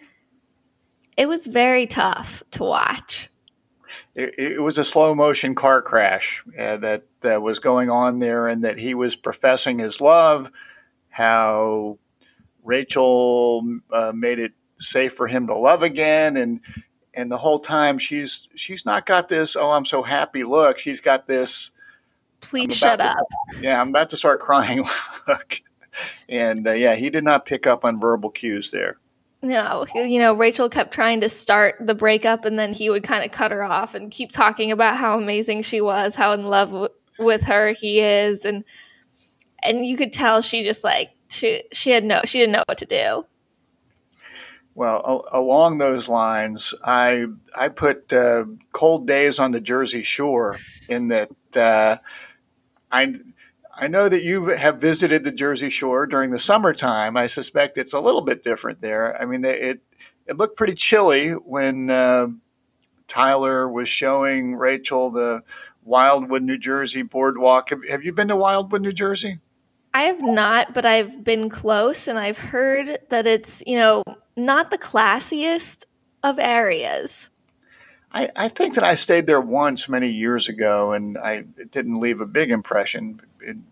It 1.17 1.29
was 1.29 1.47
very 1.47 1.87
tough 1.87 2.43
to 2.53 2.63
watch. 2.63 3.29
It, 4.15 4.35
it 4.39 4.63
was 4.63 4.79
a 4.79 4.85
slow 4.85 5.15
motion 5.15 5.55
car 5.55 5.83
crash 5.83 6.43
uh, 6.59 6.79
that 6.79 7.05
that 7.21 7.43
was 7.43 7.59
going 7.59 7.91
on 7.91 8.19
there, 8.19 8.49
and 8.49 8.65
that 8.65 8.79
he 8.79 8.95
was 8.95 9.17
professing 9.17 9.79
his 9.79 10.01
love. 10.01 10.51
How 11.11 11.99
Rachel 12.63 13.81
uh, 13.91 14.13
made 14.15 14.39
it 14.39 14.55
safe 14.83 15.15
for 15.15 15.27
him 15.27 15.47
to 15.47 15.55
love 15.55 15.83
again. 15.83 16.37
And 16.37 16.61
and 17.15 17.31
the 17.31 17.37
whole 17.37 17.59
time 17.59 17.99
she's 17.99 18.49
she's 18.55 18.85
not 18.85 19.07
got 19.07 19.29
this 19.29 19.57
oh 19.57 19.73
i'm 19.73 19.85
so 19.85 20.03
happy 20.03 20.45
look 20.45 20.79
she's 20.79 21.01
got 21.01 21.27
this 21.27 21.71
please 22.41 22.75
shut 22.75 22.99
to, 22.99 23.07
up. 23.07 23.27
Yeah 23.61 23.81
i'm 23.81 23.91
about 23.91 24.11
to 24.11 24.17
start 24.17 24.41
crying 24.41 24.85
look. 25.29 25.61
And 26.29 26.67
uh, 26.67 26.73
yeah 26.73 26.95
he 26.95 27.11
did 27.11 27.25
not 27.25 27.47
pick 27.47 27.67
up 27.67 27.85
on 27.85 28.01
verbal 28.01 28.31
cues 28.31 28.71
there. 28.71 28.99
No 29.43 29.87
you 29.95 30.19
know 30.19 30.33
rachel 30.33 30.69
kept 30.69 30.95
trying 30.95 31.21
to 31.21 31.29
start 31.29 31.77
the 31.81 31.95
breakup 31.95 32.45
and 32.45 32.59
then 32.59 32.73
he 32.73 32.89
would 32.89 33.03
kind 33.03 33.25
of 33.25 33.33
cut 33.33 33.51
her 33.51 33.63
off 33.63 33.95
and 33.95 34.11
keep 34.11 34.33
talking 34.33 34.73
about 34.73 34.97
how 34.97 35.19
amazing 35.19 35.63
she 35.63 35.81
was 35.81 36.15
how 36.15 36.33
in 36.33 36.45
love 36.45 36.71
w- 36.71 36.89
with 37.19 37.43
her 37.43 37.73
he 37.73 38.01
is 38.01 38.45
and 38.45 38.65
and 39.63 39.85
you 39.85 39.97
could 39.97 40.13
tell 40.13 40.41
she 40.41 40.63
just 40.63 40.85
like 40.85 41.11
she 41.29 41.63
she 41.73 41.91
had 41.91 42.05
no 42.05 42.21
she 42.25 42.39
didn't 42.39 42.53
know 42.53 42.63
what 42.67 42.79
to 42.79 42.87
do 42.87 43.27
well, 44.75 45.27
along 45.31 45.79
those 45.79 46.09
lines, 46.09 46.75
I 46.83 47.27
I 47.55 47.69
put 47.69 48.13
uh, 48.13 48.45
"Cold 48.73 49.07
Days 49.07 49.39
on 49.39 49.53
the 49.53 49.61
Jersey 49.61 50.03
Shore" 50.03 50.59
in 50.89 51.09
that 51.09 51.31
uh, 51.55 51.97
I 52.91 53.15
I 53.75 53.89
know 53.89 54.09
that 54.09 54.23
you 54.23 54.47
have 54.47 54.81
visited 54.81 55.25
the 55.25 55.33
Jersey 55.33 55.71
Shore 55.71 56.07
during 56.07 56.31
the 56.31 56.39
summertime. 56.39 57.17
I 57.17 57.27
suspect 57.27 57.79
it's 57.79 57.93
a 57.93 58.01
little 58.01 58.23
bit 58.23 58.43
different 58.43 58.81
there. 58.81 59.21
I 59.21 59.27
mean, 59.27 59.45
it 59.45 59.83
it 60.27 60.37
looked 60.37 60.57
pretty 60.57 60.75
chilly 60.75 61.31
when 61.33 61.91
uh, 61.91 62.29
Tyler 63.07 63.69
was 63.69 63.89
showing 63.89 64.57
Rachel 64.57 65.11
the 65.11 65.43
Wildwood, 65.85 66.43
New 66.43 66.59
Jersey 66.59 67.03
boardwalk. 67.03 67.71
Have, 67.71 67.81
have 67.89 68.05
you 68.05 68.13
been 68.13 68.29
to 68.29 68.37
Wildwood, 68.37 68.83
New 68.83 68.93
Jersey? 68.93 69.41
I 69.95 70.05
have 70.05 70.23
not, 70.23 70.73
but 70.73 70.87
I've 70.87 71.23
been 71.23 71.51
close 71.51 72.09
and 72.09 72.19
I've 72.19 72.39
heard 72.39 72.99
that 73.11 73.27
it's, 73.27 73.63
you 73.67 73.77
know, 73.77 74.03
not 74.37 74.71
the 74.71 74.79
classiest 74.79 75.85
of 76.23 76.39
areas. 76.39 77.31
I, 78.13 78.31
I 78.37 78.49
think 78.49 78.75
that 78.75 78.85
I 78.85 78.95
stayed 78.95 79.27
there 79.27 79.41
once 79.41 79.89
many 79.89 80.09
years 80.09 80.49
ago 80.49 80.93
and 80.93 81.17
I 81.17 81.43
didn't 81.71 81.99
leave 81.99 82.21
a 82.21 82.27
big 82.27 82.51
impression, 82.51 83.21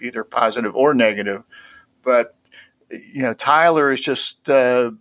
either 0.01 0.25
positive 0.25 0.75
or 0.75 0.95
negative. 0.95 1.45
But, 2.03 2.35
you 2.91 3.23
know, 3.23 3.35
Tyler 3.35 3.93
is 3.93 4.01
just 4.01 4.49
uh, 4.49 4.93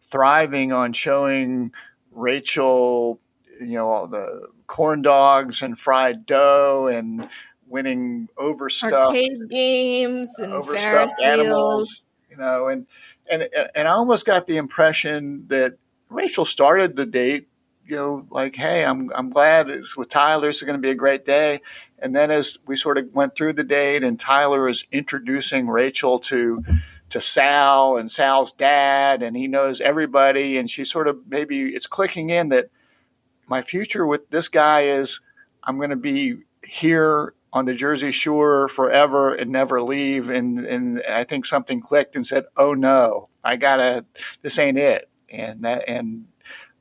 thriving 0.00 0.72
on 0.72 0.92
showing 0.92 1.72
Rachel, 2.12 3.18
you 3.60 3.74
know, 3.74 3.90
all 3.90 4.06
the 4.06 4.48
corn 4.68 5.02
dogs 5.02 5.60
and 5.60 5.78
fried 5.78 6.24
dough 6.24 6.86
and 6.86 7.28
winning 7.66 8.28
overstuffed 8.36 8.94
arcade 8.94 9.48
games 9.50 10.30
and 10.38 10.52
overstuffed 10.52 11.20
animals, 11.22 12.04
you 12.30 12.36
know, 12.36 12.68
and 12.68 12.86
and 13.30 13.48
and 13.74 13.88
I 13.88 13.92
almost 13.92 14.26
got 14.26 14.46
the 14.46 14.56
impression 14.56 15.46
that 15.48 15.74
Rachel 16.08 16.44
started 16.44 16.96
the 16.96 17.06
date, 17.06 17.48
you 17.86 17.96
know, 17.96 18.26
like, 18.30 18.54
hey, 18.54 18.84
I'm 18.84 19.10
I'm 19.14 19.30
glad 19.30 19.70
it's 19.70 19.96
with 19.96 20.08
Tyler. 20.08 20.48
It's 20.48 20.62
going 20.62 20.74
to 20.74 20.80
be 20.80 20.90
a 20.90 20.94
great 20.94 21.24
day. 21.24 21.60
And 21.98 22.14
then 22.14 22.30
as 22.30 22.58
we 22.66 22.76
sort 22.76 22.98
of 22.98 23.12
went 23.14 23.34
through 23.36 23.54
the 23.54 23.64
date, 23.64 24.04
and 24.04 24.18
Tyler 24.18 24.68
is 24.68 24.84
introducing 24.92 25.68
Rachel 25.68 26.18
to 26.20 26.62
to 27.10 27.20
Sal 27.20 27.96
and 27.96 28.10
Sal's 28.10 28.52
dad, 28.52 29.22
and 29.22 29.36
he 29.36 29.46
knows 29.46 29.80
everybody, 29.80 30.58
and 30.58 30.70
she 30.70 30.84
sort 30.84 31.08
of 31.08 31.18
maybe 31.28 31.74
it's 31.74 31.86
clicking 31.86 32.30
in 32.30 32.50
that 32.50 32.70
my 33.46 33.62
future 33.62 34.06
with 34.06 34.30
this 34.30 34.48
guy 34.48 34.82
is 34.82 35.20
I'm 35.62 35.76
going 35.76 35.90
to 35.90 35.96
be 35.96 36.38
here 36.62 37.34
on 37.54 37.66
the 37.66 37.72
Jersey 37.72 38.10
Shore 38.10 38.66
forever 38.66 39.32
and 39.32 39.50
never 39.50 39.80
leave. 39.80 40.28
And 40.28 40.58
and 40.58 41.00
I 41.08 41.24
think 41.24 41.46
something 41.46 41.80
clicked 41.80 42.16
and 42.16 42.26
said, 42.26 42.44
"Oh 42.56 42.74
no, 42.74 43.28
I 43.42 43.56
gotta. 43.56 44.04
This 44.42 44.58
ain't 44.58 44.76
it." 44.76 45.08
And 45.30 45.64
that 45.64 45.88
and 45.88 46.26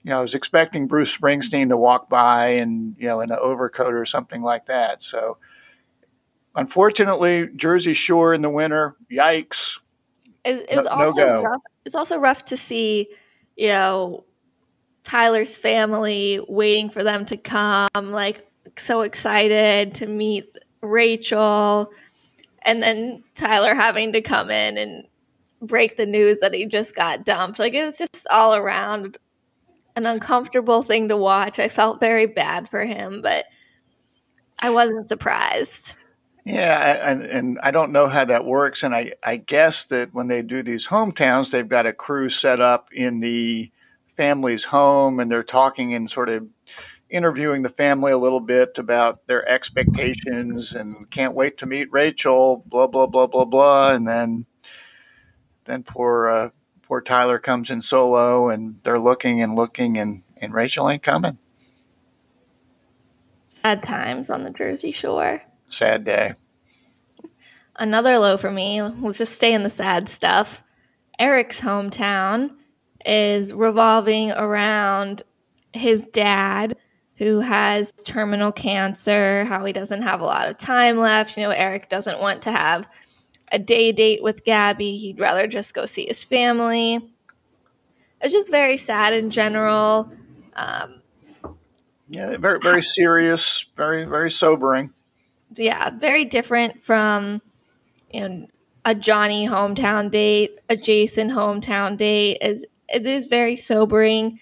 you 0.04 0.10
know, 0.10 0.18
I 0.18 0.22
was 0.22 0.36
expecting 0.36 0.88
Bruce 0.88 1.16
Springsteen 1.16 1.70
to 1.70 1.78
walk 1.78 2.10
by 2.10 2.48
and 2.48 2.96
you 2.98 3.08
know 3.08 3.22
in 3.22 3.32
an 3.32 3.38
overcoat 3.40 3.94
or 3.94 4.06
something 4.06 4.42
like 4.42 4.66
that. 4.66 5.04
So 5.04 5.38
unfortunately, 6.56 7.50
Jersey 7.56 7.94
Shore 7.94 8.34
in 8.34 8.42
the 8.42 8.50
winter, 8.50 8.98
yikes. 9.12 9.80
It, 10.44 10.66
it 10.70 10.76
was 10.76 10.86
no, 10.86 10.92
also 10.92 11.26
no 11.26 11.42
rough. 11.44 11.62
It's 11.86 11.96
also 11.96 12.18
rough 12.18 12.46
to 12.46 12.58
see, 12.58 13.10
you 13.56 13.68
know, 13.68 14.26
Tyler's 15.04 15.58
family 15.58 16.44
waiting 16.50 16.90
for 16.90 17.04
them 17.04 17.26
to 17.26 17.38
come, 17.38 17.90
like 17.94 18.46
so 18.78 19.02
excited 19.02 19.96
to 19.96 20.08
meet 20.08 20.58
Rachel, 20.82 21.92
and 22.64 22.82
then 22.82 23.24
Tyler 23.34 23.76
having 23.76 24.14
to 24.14 24.22
come 24.22 24.50
in 24.50 24.78
and 24.78 25.06
break 25.62 25.98
the 25.98 26.06
news 26.06 26.40
that 26.40 26.54
he 26.54 26.66
just 26.66 26.96
got 26.96 27.26
dumped. 27.26 27.60
Like 27.60 27.74
it 27.74 27.84
was 27.84 27.98
just 27.98 28.28
all 28.30 28.56
around 28.56 29.18
an 29.96 30.06
uncomfortable 30.06 30.84
thing 30.84 31.08
to 31.10 31.18
watch. 31.18 31.60
I 31.60 31.70
felt 31.70 32.00
very 32.00 32.26
bad 32.26 32.68
for 32.68 32.84
him, 32.84 33.22
but 33.22 33.46
I 34.62 34.70
wasn't 34.70 35.10
surprised. 35.10 36.00
Yeah, 36.46 37.10
and, 37.10 37.24
and 37.24 37.60
I 37.64 37.72
don't 37.72 37.94
know 37.94 38.08
how 38.08 38.26
that 38.26 38.46
works. 38.46 38.84
And 38.84 38.94
I, 38.94 39.14
I 39.24 39.38
guess 39.38 39.86
that 39.86 40.14
when 40.14 40.28
they 40.28 40.42
do 40.42 40.62
these 40.62 40.88
hometowns, 40.88 41.52
they've 41.52 41.68
got 41.68 41.86
a 41.86 41.94
crew 41.94 42.30
set 42.30 42.60
up 42.60 42.90
in 42.92 43.22
the 43.22 43.72
family's 44.08 44.66
home 44.66 45.20
and 45.20 45.32
they're 45.32 45.44
talking 45.44 45.94
and 45.94 46.10
sort 46.10 46.30
of 46.30 46.48
interviewing 47.14 47.62
the 47.62 47.70
family 47.70 48.12
a 48.12 48.18
little 48.18 48.40
bit 48.40 48.80
about 48.80 49.28
their 49.28 49.48
expectations 49.48 50.74
and 50.74 51.10
can't 51.12 51.36
wait 51.36 51.58
to 51.58 51.68
meet 51.68 51.88
Rachel, 51.92 52.64
blah, 52.66 52.88
blah, 52.88 53.06
blah, 53.06 53.28
blah, 53.28 53.46
blah. 53.46 53.92
And 53.92 54.08
then, 54.08 54.48
then 55.66 55.84
poor, 55.84 56.28
uh, 56.28 56.50
poor 56.82 57.02
Tyler 57.02 57.38
comes 57.38 57.70
in 57.70 57.82
solo 57.82 58.50
and 58.50 58.82
they're 58.84 59.00
looking 59.00 59.44
and 59.44 59.56
looking 59.56 59.96
and, 59.96 60.24
and 60.38 60.56
Rachel 60.56 60.90
ain't 60.90 61.04
coming. 61.04 61.38
Sad 63.48 63.84
times 63.84 64.32
on 64.32 64.44
the 64.44 64.50
Jersey 64.50 64.92
Shore. 64.92 65.44
Sad 65.68 66.06
day. 66.06 66.34
Another 67.76 68.18
low 68.18 68.38
for 68.38 68.52
me, 68.52 68.82
let's 68.82 69.20
just 69.20 69.36
stay 69.36 69.54
in 69.54 69.62
the 69.62 69.70
sad 69.70 70.10
stuff. 70.10 70.64
Eric's 71.20 71.62
hometown 71.62 72.56
is 73.06 73.54
revolving 73.54 74.32
around 74.32 75.22
his 75.74 76.08
dad 76.08 76.76
who 77.18 77.40
has 77.40 77.92
terminal 78.06 78.52
cancer, 78.52 79.46
how 79.46 79.64
he 79.66 79.74
doesn't 79.74 80.02
have 80.02 80.22
a 80.22 80.26
lot 80.26 80.48
of 80.48 80.58
time 80.58 80.98
left. 80.98 81.38
You 81.38 81.44
know, 81.44 81.52
Eric 81.52 81.90
doesn't 81.90 82.20
want 82.20 82.42
to 82.44 82.52
have 82.52 82.88
a 83.52 83.60
day 83.60 83.92
date 83.92 84.24
with 84.24 84.44
Gabby. 84.44 84.98
He'd 84.98 85.20
rather 85.20 85.48
just 85.48 85.74
go 85.74 85.86
see 85.86 86.08
his 86.08 86.24
family. 86.24 87.00
It's 88.22 88.34
just 88.34 88.50
very 88.50 88.78
sad 88.78 89.14
in 89.14 89.30
general. 89.30 90.12
Um, 90.56 91.02
yeah, 92.08 92.38
very 92.38 92.60
very 92.60 92.82
serious, 92.82 93.66
very 93.76 94.06
very 94.06 94.32
sobering. 94.32 94.92
Yeah, 95.56 95.92
very 95.92 96.26
different 96.26 96.82
from 96.82 97.42
you 98.12 98.28
know 98.28 98.48
a 98.86 98.96
Johnny 98.96 99.48
hometown 99.48 100.12
date, 100.12 100.60
a 100.70 100.76
Jason 100.76 101.30
hometown 101.30 101.98
date. 101.98 102.38
is 102.42 102.66
it 102.90 103.06
is 103.06 103.28
very 103.28 103.56
sobering. 103.56 104.40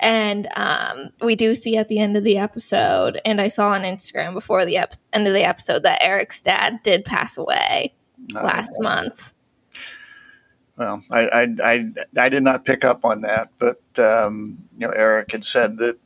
And 0.00 0.48
um, 0.56 1.10
we 1.22 1.36
do 1.36 1.54
see 1.54 1.76
at 1.76 1.88
the 1.88 1.98
end 1.98 2.16
of 2.16 2.24
the 2.24 2.38
episode, 2.38 3.20
and 3.24 3.40
I 3.40 3.48
saw 3.48 3.68
on 3.70 3.82
Instagram 3.82 4.32
before 4.32 4.64
the 4.64 4.78
ep- 4.78 4.94
end 5.12 5.26
of 5.26 5.34
the 5.34 5.44
episode 5.44 5.82
that 5.82 6.02
Eric's 6.02 6.40
dad 6.40 6.82
did 6.82 7.04
pass 7.04 7.36
away 7.36 7.94
oh, 8.34 8.42
last 8.42 8.70
month. 8.80 9.34
Well, 10.76 11.02
I, 11.10 11.20
I, 11.20 11.42
I, 11.62 11.86
I, 12.16 12.28
did 12.30 12.42
not 12.42 12.64
pick 12.64 12.84
up 12.86 13.04
on 13.04 13.20
that, 13.20 13.50
but 13.58 13.82
um, 13.98 14.56
you 14.78 14.86
know, 14.86 14.92
Eric 14.92 15.32
had 15.32 15.44
said 15.44 15.76
that 15.76 15.98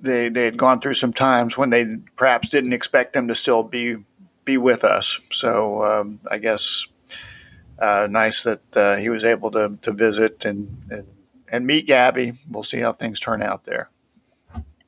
they 0.00 0.30
they 0.30 0.46
had 0.46 0.56
gone 0.56 0.80
through 0.80 0.94
some 0.94 1.12
times 1.12 1.58
when 1.58 1.68
they 1.68 1.96
perhaps 2.16 2.48
didn't 2.48 2.72
expect 2.72 3.12
them 3.12 3.28
to 3.28 3.34
still 3.34 3.62
be 3.62 3.98
be 4.46 4.56
with 4.56 4.84
us. 4.84 5.20
So 5.30 5.84
um, 5.84 6.20
I 6.30 6.38
guess 6.38 6.86
uh, 7.78 8.06
nice 8.10 8.44
that 8.44 8.76
uh, 8.76 8.96
he 8.96 9.08
was 9.08 9.24
able 9.24 9.50
to, 9.50 9.76
to 9.82 9.92
visit 9.92 10.44
and, 10.44 10.82
and, 10.90 11.06
and 11.54 11.66
meet 11.66 11.86
Gabby. 11.86 12.32
We'll 12.50 12.64
see 12.64 12.80
how 12.80 12.92
things 12.92 13.20
turn 13.20 13.40
out 13.40 13.64
there. 13.64 13.88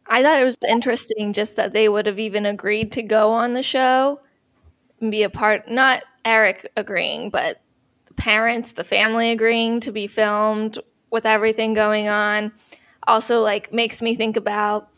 I 0.09 0.23
thought 0.23 0.41
it 0.41 0.45
was 0.45 0.59
interesting 0.69 1.33
just 1.33 1.55
that 1.57 1.73
they 1.73 1.89
would 1.89 2.07
have 2.07 2.19
even 2.19 2.45
agreed 2.45 2.93
to 2.93 3.03
go 3.03 3.31
on 3.31 3.55
the 3.55 3.63
show 3.63 4.21
and 5.01 5.13
be 5.13 5.23
a 5.23 5.31
part, 5.31 5.71
not 5.71 6.03
Eric 6.25 6.71
agreeing, 6.77 7.31
but 7.31 7.61
the 8.07 8.15
parents, 8.15 8.73
the 8.73 8.85
family 8.85 9.31
agreeing 9.31 9.79
to 9.81 9.93
be 9.93 10.09
filmed 10.09 10.79
with 11.11 11.25
everything 11.25 11.73
going 11.73 12.09
on. 12.09 12.53
Also, 13.07 13.41
like, 13.43 13.73
makes 13.73 14.03
me 14.03 14.17
think 14.17 14.37
about 14.37 14.89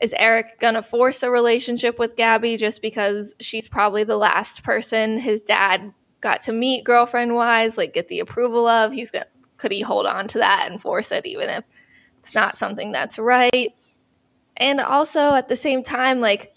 is 0.00 0.14
Eric 0.18 0.60
gonna 0.60 0.82
force 0.82 1.22
a 1.22 1.30
relationship 1.30 1.98
with 1.98 2.16
Gabby 2.16 2.56
just 2.56 2.82
because 2.82 3.34
she's 3.40 3.66
probably 3.66 4.04
the 4.04 4.16
last 4.16 4.62
person 4.62 5.18
his 5.18 5.42
dad 5.42 5.92
got 6.20 6.42
to 6.42 6.52
meet 6.52 6.84
girlfriend 6.84 7.34
wise, 7.34 7.76
like 7.78 7.94
get 7.94 8.08
the 8.08 8.20
approval 8.20 8.66
of. 8.66 8.92
He's 8.92 9.10
gonna 9.10 9.26
could 9.56 9.72
he 9.72 9.80
hold 9.80 10.06
on 10.06 10.28
to 10.28 10.38
that 10.38 10.68
and 10.70 10.80
force 10.80 11.12
it 11.12 11.26
even 11.26 11.48
if 11.48 11.64
it's 12.18 12.34
not 12.34 12.56
something 12.56 12.92
that's 12.92 13.18
right. 13.18 13.74
And 14.56 14.80
also 14.80 15.34
at 15.34 15.48
the 15.48 15.56
same 15.56 15.82
time, 15.82 16.20
like 16.20 16.54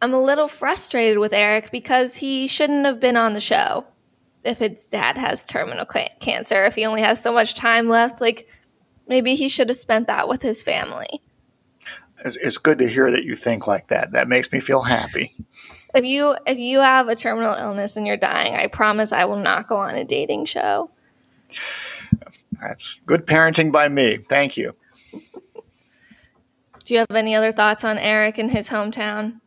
I'm 0.00 0.14
a 0.14 0.22
little 0.22 0.48
frustrated 0.48 1.18
with 1.18 1.32
Eric 1.32 1.70
because 1.70 2.16
he 2.16 2.46
shouldn't 2.46 2.86
have 2.86 3.00
been 3.00 3.16
on 3.16 3.32
the 3.32 3.40
show 3.40 3.86
if 4.42 4.58
his 4.58 4.86
dad 4.86 5.16
has 5.16 5.44
terminal 5.44 5.86
cancer, 5.86 6.64
if 6.64 6.74
he 6.74 6.84
only 6.84 7.02
has 7.02 7.22
so 7.22 7.32
much 7.32 7.54
time 7.54 7.88
left. 7.88 8.20
Like 8.20 8.48
maybe 9.08 9.34
he 9.34 9.48
should 9.48 9.68
have 9.68 9.78
spent 9.78 10.06
that 10.06 10.28
with 10.28 10.42
his 10.42 10.62
family 10.62 11.22
it's, 12.24 12.36
it's 12.36 12.58
good 12.58 12.78
to 12.78 12.88
hear 12.88 13.10
that 13.10 13.24
you 13.24 13.34
think 13.34 13.66
like 13.66 13.88
that. 13.88 14.12
That 14.12 14.28
makes 14.28 14.50
me 14.50 14.60
feel 14.60 14.82
happy. 14.82 15.30
If 15.94 16.04
you 16.04 16.36
if 16.46 16.58
you 16.58 16.80
have 16.80 17.08
a 17.08 17.14
terminal 17.14 17.54
illness 17.54 17.96
and 17.96 18.06
you're 18.06 18.16
dying, 18.16 18.56
I 18.56 18.66
promise 18.66 19.12
I 19.12 19.26
will 19.26 19.38
not 19.38 19.68
go 19.68 19.76
on 19.76 19.94
a 19.94 20.04
dating 20.04 20.46
show. 20.46 20.90
That's 22.60 23.00
good 23.06 23.26
parenting 23.26 23.72
by 23.72 23.88
me. 23.88 24.16
Thank 24.16 24.56
you. 24.56 24.74
Do 26.84 26.94
you 26.94 27.00
have 27.00 27.10
any 27.10 27.34
other 27.34 27.52
thoughts 27.52 27.84
on 27.84 27.98
Eric 27.98 28.38
and 28.38 28.50
his 28.50 28.68
hometown? 28.68 29.40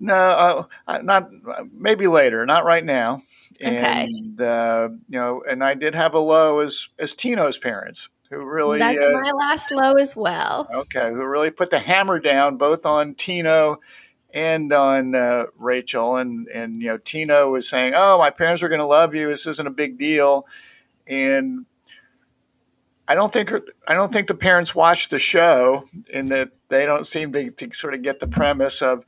No, 0.00 0.68
uh, 0.86 0.98
not 1.02 1.30
maybe 1.72 2.06
later, 2.06 2.46
not 2.46 2.64
right 2.64 2.84
now. 2.84 3.20
Okay. 3.62 4.04
And 4.04 4.40
uh, 4.40 4.88
you 5.08 5.18
know, 5.18 5.42
and 5.46 5.62
I 5.62 5.74
did 5.74 5.94
have 5.94 6.14
a 6.14 6.18
low 6.18 6.60
as 6.60 6.88
as 6.98 7.12
Tino's 7.12 7.58
parents 7.58 8.08
who 8.30 8.44
really 8.44 8.78
that's 8.78 8.98
uh, 8.98 9.20
my 9.22 9.32
last 9.32 9.70
low 9.70 9.92
as 9.94 10.16
well. 10.16 10.66
Okay, 10.72 11.10
who 11.10 11.24
really 11.26 11.50
put 11.50 11.70
the 11.70 11.80
hammer 11.80 12.18
down 12.18 12.56
both 12.56 12.86
on 12.86 13.14
Tino 13.14 13.80
and 14.32 14.72
on 14.72 15.14
uh, 15.14 15.46
Rachel. 15.58 16.16
And 16.16 16.48
and 16.48 16.80
you 16.80 16.88
know, 16.88 16.98
Tino 16.98 17.50
was 17.50 17.68
saying, 17.68 17.92
"Oh, 17.94 18.18
my 18.18 18.30
parents 18.30 18.62
are 18.62 18.68
going 18.68 18.80
to 18.80 18.86
love 18.86 19.14
you. 19.14 19.28
This 19.28 19.46
isn't 19.46 19.66
a 19.66 19.70
big 19.70 19.98
deal." 19.98 20.46
And 21.10 21.66
I 23.08 23.14
don't 23.16 23.32
think 23.32 23.52
I 23.88 23.94
don't 23.94 24.12
think 24.12 24.28
the 24.28 24.34
parents 24.34 24.74
watch 24.74 25.08
the 25.08 25.18
show, 25.18 25.84
in 26.08 26.26
that 26.26 26.52
they 26.68 26.86
don't 26.86 27.06
seem 27.06 27.32
to, 27.32 27.50
to 27.50 27.72
sort 27.72 27.94
of 27.94 28.02
get 28.02 28.20
the 28.20 28.28
premise 28.28 28.80
of, 28.80 29.04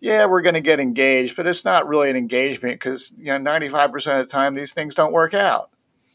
yeah, 0.00 0.24
we're 0.24 0.40
going 0.40 0.54
to 0.54 0.60
get 0.60 0.80
engaged, 0.80 1.36
but 1.36 1.46
it's 1.46 1.64
not 1.64 1.86
really 1.86 2.08
an 2.08 2.16
engagement 2.16 2.74
because 2.76 3.12
you 3.18 3.26
know 3.26 3.38
ninety 3.38 3.68
five 3.68 3.92
percent 3.92 4.20
of 4.20 4.26
the 4.26 4.32
time 4.32 4.54
these 4.54 4.72
things 4.72 4.94
don't 4.94 5.12
work 5.12 5.34
out. 5.34 5.70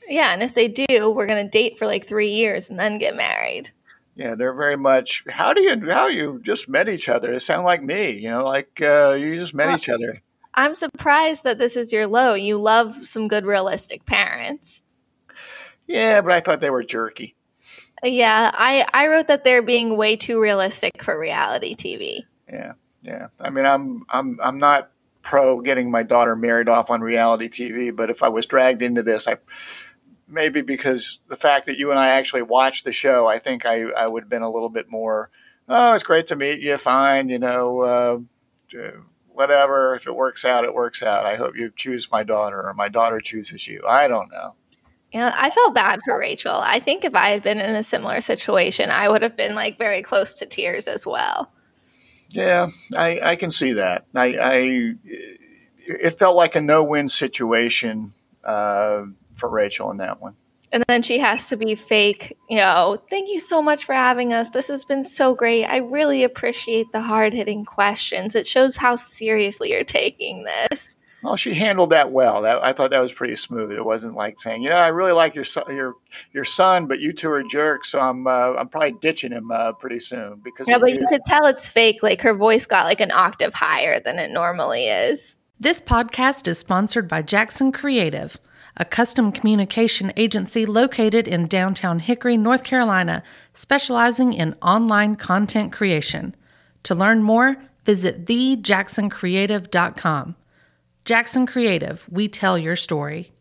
Yeah, 0.10 0.34
and 0.34 0.42
if 0.42 0.56
they 0.56 0.68
do, 0.68 1.12
we're 1.12 1.28
going 1.28 1.46
to 1.46 1.50
date 1.50 1.78
for 1.78 1.86
like 1.86 2.06
three 2.06 2.30
years 2.30 2.70
and 2.70 2.80
then 2.80 2.98
get 2.98 3.16
married. 3.16 3.72
Yeah, 4.16 4.34
they're 4.34 4.54
very 4.54 4.78
much. 4.78 5.24
How 5.30 5.54
do 5.54 5.62
you 5.62 5.92
how 5.92 6.08
you 6.08 6.40
just 6.42 6.68
met 6.68 6.90
each 6.90 7.08
other? 7.08 7.34
It 7.34 7.42
sound 7.42 7.66
like 7.66 7.84
me, 7.84 8.12
you 8.12 8.32
know, 8.32 8.44
like 8.44 8.82
uh, 8.82 9.16
you 9.20 9.36
just 9.36 9.54
met 9.54 9.68
well, 9.68 9.76
each 9.76 9.90
other. 9.90 10.22
I'm 10.56 10.74
surprised 10.74 11.44
that 11.44 11.60
this 11.60 11.76
is 11.76 11.94
your 11.94 12.08
low. 12.08 12.34
You 12.34 12.58
love 12.58 12.96
some 12.96 13.28
good 13.28 13.46
realistic 13.46 14.06
parents. 14.08 14.82
Yeah, 15.88 16.22
but 16.22 16.32
I 16.34 16.40
thought 16.42 16.62
they 16.62 16.70
were 16.70 16.84
jerky. 16.84 17.36
Yeah, 18.04 18.52
I 18.54 18.86
I 18.94 19.08
wrote 19.08 19.28
that 19.28 19.44
they're 19.44 19.62
being 19.64 19.98
way 19.98 20.16
too 20.16 20.40
realistic 20.40 21.02
for 21.02 21.18
reality 21.18 21.76
TV. 21.76 22.26
Yeah, 22.48 22.74
yeah. 23.02 23.28
I 23.40 23.50
mean, 23.50 23.66
I'm 23.66 24.06
I'm 24.10 24.40
I'm 24.42 24.58
not 24.58 24.92
pro 25.24 25.62
getting 25.62 25.90
my 25.90 26.04
daughter 26.04 26.36
married 26.36 26.70
off 26.70 26.92
on 26.92 27.02
reality 27.02 27.50
TV, 27.50 27.96
but 27.96 28.10
if 28.10 28.22
I 28.22 28.30
was 28.30 28.46
dragged 28.46 28.82
into 28.82 29.02
this, 29.02 29.28
I 29.28 29.38
maybe 30.28 30.62
because 30.62 31.22
the 31.28 31.36
fact 31.36 31.66
that 31.66 31.78
you 31.78 31.90
and 31.90 32.00
I 32.00 32.10
actually 32.10 32.44
watched 32.44 32.86
the 32.86 32.92
show, 32.92 33.28
I 33.28 33.40
think 33.40 33.66
I 33.66 33.84
I 33.90 34.08
would 34.08 34.24
have 34.24 34.30
been 34.30 34.44
a 34.44 34.52
little 34.52 34.70
bit 34.70 34.90
more. 34.90 35.32
Oh, 35.68 35.94
it's 35.94 36.04
great 36.04 36.28
to 36.28 36.36
meet 36.36 36.62
you. 36.62 36.78
Fine, 36.78 37.30
you 37.30 37.40
know, 37.40 37.82
uh, 37.82 38.20
whatever. 39.28 39.96
If 39.96 40.08
it 40.08 40.16
works 40.16 40.46
out, 40.46 40.64
it 40.64 40.74
works 40.74 41.02
out. 41.02 41.26
I 41.26 41.36
hope 41.36 41.58
you 41.58 41.72
choose 41.76 42.12
my 42.12 42.24
daughter 42.24 42.62
or 42.62 42.74
my 42.74 42.88
daughter 42.88 43.20
chooses 43.20 43.68
you. 43.68 43.84
I 43.88 44.08
don't 44.08 44.32
know. 44.32 44.56
Yeah, 45.14 45.34
I 45.36 45.50
felt 45.50 45.74
bad 45.74 46.00
for 46.04 46.20
Rachel. 46.20 46.56
I 46.56 46.80
think 46.80 47.06
if 47.06 47.16
I 47.16 47.30
had 47.30 47.44
been 47.44 47.60
in 47.60 47.76
a 47.76 47.84
similar 47.84 48.20
situation, 48.22 48.92
I 48.92 49.08
would 49.08 49.22
have 49.22 49.38
been 49.38 49.56
like 49.56 49.78
very 49.78 50.02
close 50.02 50.38
to 50.40 50.46
tears 50.46 50.88
as 50.88 51.06
well. 51.06 51.52
Yeah, 52.30 52.68
I, 52.96 53.20
I 53.22 53.36
can 53.38 53.52
see 53.52 53.74
that. 53.74 54.06
I, 54.14 54.38
I 54.38 54.94
it 55.86 56.20
felt 56.20 56.36
like 56.36 56.56
a 56.56 56.62
no-win 56.62 57.08
situation 57.08 58.14
uh, 58.44 59.04
for 59.36 59.50
Rachel 59.50 59.92
in 59.92 59.98
that 59.98 60.22
one. 60.22 60.36
And 60.70 60.84
then 60.90 61.02
she 61.02 61.20
has 61.20 61.48
to 61.50 61.56
be 61.56 61.76
fake, 61.76 62.38
you 62.50 62.58
know, 62.58 63.02
thank 63.10 63.30
you 63.30 63.40
so 63.40 63.62
much 63.62 63.86
for 63.86 63.94
having 63.94 64.34
us. 64.34 64.50
This 64.50 64.68
has 64.68 64.84
been 64.84 65.06
so 65.06 65.34
great. 65.34 65.64
I 65.64 65.78
really 65.78 66.26
appreciate 66.26 66.92
the 66.92 67.00
hard 67.00 67.34
hitting 67.34 67.64
questions. 67.64 68.36
It 68.36 68.46
shows 68.46 68.76
how 68.76 68.98
seriously 68.98 69.72
you're 69.72 69.86
taking 69.86 70.44
this. 70.44 70.98
Well, 71.28 71.36
she 71.36 71.56
handled 71.56 71.90
that 71.90 72.14
well. 72.14 72.44
That, 72.44 72.64
I 72.64 72.72
thought 72.72 72.92
that 72.92 73.02
was 73.02 73.12
pretty 73.12 73.36
smooth. 73.36 73.70
It 73.70 73.84
wasn't 73.84 74.16
like 74.16 74.40
saying, 74.40 74.64
"Yeah, 74.64 74.78
I 74.78 74.88
really 74.88 75.12
like 75.12 75.36
your 75.36 75.44
son, 75.44 75.66
your 75.76 75.96
your 76.32 76.46
son, 76.46 76.88
but 76.88 77.02
you 77.02 77.12
two 77.12 77.30
are 77.30 77.44
jerks, 77.44 77.92
so 77.92 78.00
I'm 78.00 78.26
uh, 78.28 78.54
I'm 78.54 78.70
probably 78.70 78.94
ditching 79.02 79.34
him 79.34 79.52
uh, 79.52 79.74
pretty 79.74 80.00
soon." 80.00 80.40
Because 80.42 80.70
yeah, 80.70 80.78
but 80.78 80.94
you. 80.94 81.02
you 81.02 81.08
could 81.10 81.26
tell 81.26 81.46
it's 81.46 81.70
fake. 81.70 82.02
Like 82.02 82.22
her 82.22 82.34
voice 82.34 82.66
got 82.66 82.86
like 82.86 83.02
an 83.02 83.12
octave 83.12 83.54
higher 83.54 84.00
than 84.00 84.20
it 84.20 84.32
normally 84.32 84.86
is. 84.86 85.38
This 85.60 85.82
podcast 85.82 86.48
is 86.48 86.60
sponsored 86.60 87.10
by 87.10 87.24
Jackson 87.24 87.74
Creative, 87.74 88.38
a 88.78 88.86
custom 88.86 89.34
communication 89.34 90.14
agency 90.16 90.66
located 90.66 91.28
in 91.28 91.48
downtown 91.48 92.00
Hickory, 92.00 92.38
North 92.38 92.64
Carolina, 92.64 93.22
specializing 93.52 94.32
in 94.32 94.56
online 94.62 95.18
content 95.18 95.74
creation. 95.74 96.38
To 96.84 96.96
learn 96.96 97.22
more, 97.22 97.58
visit 97.84 98.24
thejacksoncreative.com. 98.24 100.38
Jackson 101.08 101.46
Creative, 101.46 102.06
we 102.12 102.28
tell 102.28 102.58
your 102.58 102.76
story. 102.76 103.32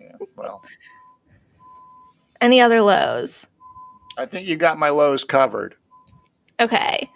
Yeah, 0.00 0.16
well. 0.34 0.60
Any 2.40 2.60
other 2.60 2.82
lows? 2.82 3.46
I 4.18 4.26
think 4.26 4.48
you 4.48 4.56
got 4.56 4.76
my 4.76 4.90
lows 4.90 5.22
covered. 5.22 5.76
Okay. 6.58 7.08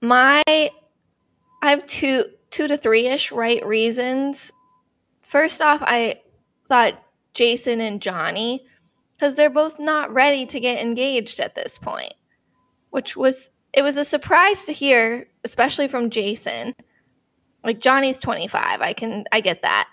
My 0.00 0.42
I 0.48 0.70
have 1.62 1.86
two 1.86 2.24
two 2.50 2.66
to 2.66 2.76
three 2.76 3.06
ish 3.06 3.30
right 3.30 3.64
reasons. 3.64 4.50
First 5.22 5.62
off, 5.62 5.80
I 5.84 6.20
thought 6.68 7.00
Jason 7.34 7.80
and 7.80 8.02
Johnny, 8.02 8.66
because 9.16 9.36
they're 9.36 9.48
both 9.48 9.78
not 9.78 10.12
ready 10.12 10.44
to 10.46 10.58
get 10.58 10.82
engaged 10.82 11.38
at 11.38 11.54
this 11.54 11.78
point. 11.78 12.14
Which 12.90 13.16
was 13.16 13.50
it 13.72 13.82
was 13.82 13.96
a 13.96 14.02
surprise 14.02 14.64
to 14.64 14.72
hear, 14.72 15.28
especially 15.44 15.86
from 15.86 16.10
Jason 16.10 16.72
like 17.64 17.80
Johnny's 17.80 18.18
25. 18.18 18.80
I 18.80 18.92
can 18.92 19.24
I 19.32 19.40
get 19.40 19.62
that. 19.62 19.88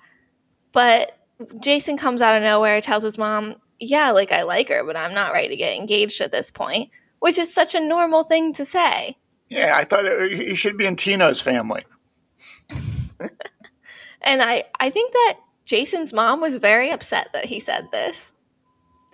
But 0.71 1.17
Jason 1.60 1.97
comes 1.97 2.21
out 2.21 2.36
of 2.36 2.43
nowhere, 2.43 2.82
tells 2.82 3.03
his 3.03 3.17
mom, 3.17 3.56
"Yeah, 3.80 4.12
like 4.12 4.32
I 4.32 4.43
like 4.43 4.69
her, 4.69 4.84
but 4.84 4.97
I'm 4.97 5.13
not 5.13 5.34
ready 5.34 5.49
to 5.49 5.56
get 5.56 5.77
engaged 5.77 6.21
at 6.21 6.32
this 6.32 6.51
point," 6.51 6.89
which 7.19 7.38
is 7.38 7.53
such 7.53 7.75
a 7.75 7.80
normal 7.80 8.23
thing 8.23 8.53
to 8.53 8.65
say. 8.65 9.17
Yeah, 9.49 9.75
I 9.75 9.84
thought 9.84 10.06
it, 10.06 10.32
he 10.32 10.56
should 10.56 10.77
be 10.77 10.86
in 10.86 10.95
Tino's 10.95 11.41
family. 11.41 11.86
and 14.21 14.41
I 14.41 14.65
I 14.80 14.89
think 14.89 15.13
that 15.13 15.38
Jason's 15.65 16.13
mom 16.13 16.41
was 16.41 16.58
very 16.58 16.91
upset 16.91 17.30
that 17.34 17.45
he 17.45 17.60
said 17.60 17.89
this. 17.91 18.34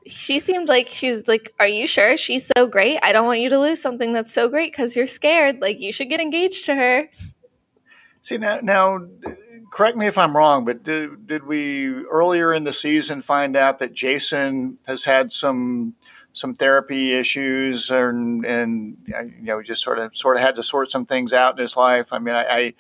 She 0.05 0.39
seemed 0.39 0.67
like 0.67 0.89
she 0.89 1.11
was 1.11 1.27
like, 1.27 1.53
"Are 1.59 1.67
you 1.67 1.87
sure 1.87 2.17
she's 2.17 2.51
so 2.57 2.67
great? 2.67 2.99
I 3.03 3.11
don't 3.11 3.25
want 3.25 3.39
you 3.39 3.49
to 3.49 3.59
lose 3.59 3.81
something 3.81 4.13
that's 4.13 4.33
so 4.33 4.49
great 4.49 4.71
because 4.71 4.95
you're 4.95 5.07
scared. 5.07 5.61
Like 5.61 5.79
you 5.79 5.93
should 5.93 6.09
get 6.09 6.19
engaged 6.19 6.65
to 6.65 6.75
her." 6.75 7.09
See 8.23 8.37
now, 8.37 8.59
now, 8.63 9.05
correct 9.69 9.97
me 9.97 10.07
if 10.07 10.17
I'm 10.17 10.35
wrong, 10.35 10.63
but 10.63 10.81
did, 10.81 11.27
did 11.27 11.45
we 11.45 11.87
earlier 12.05 12.53
in 12.53 12.63
the 12.63 12.71
season 12.71 13.19
find 13.19 13.57
out 13.57 13.79
that 13.79 13.93
Jason 13.93 14.77
has 14.87 15.03
had 15.03 15.31
some 15.31 15.95
some 16.35 16.55
therapy 16.55 17.13
issues 17.13 17.91
and 17.91 18.43
and 18.45 18.97
uh, 19.13 19.23
you 19.23 19.43
know 19.43 19.61
just 19.61 19.83
sort 19.83 19.99
of 19.99 20.15
sort 20.15 20.37
of 20.37 20.41
had 20.41 20.55
to 20.55 20.63
sort 20.63 20.89
some 20.89 21.05
things 21.05 21.33
out 21.33 21.59
in 21.59 21.61
his 21.61 21.75
life? 21.75 22.13
I 22.13 22.19
mean, 22.19 22.33
I 22.33 22.45
I, 22.45 22.73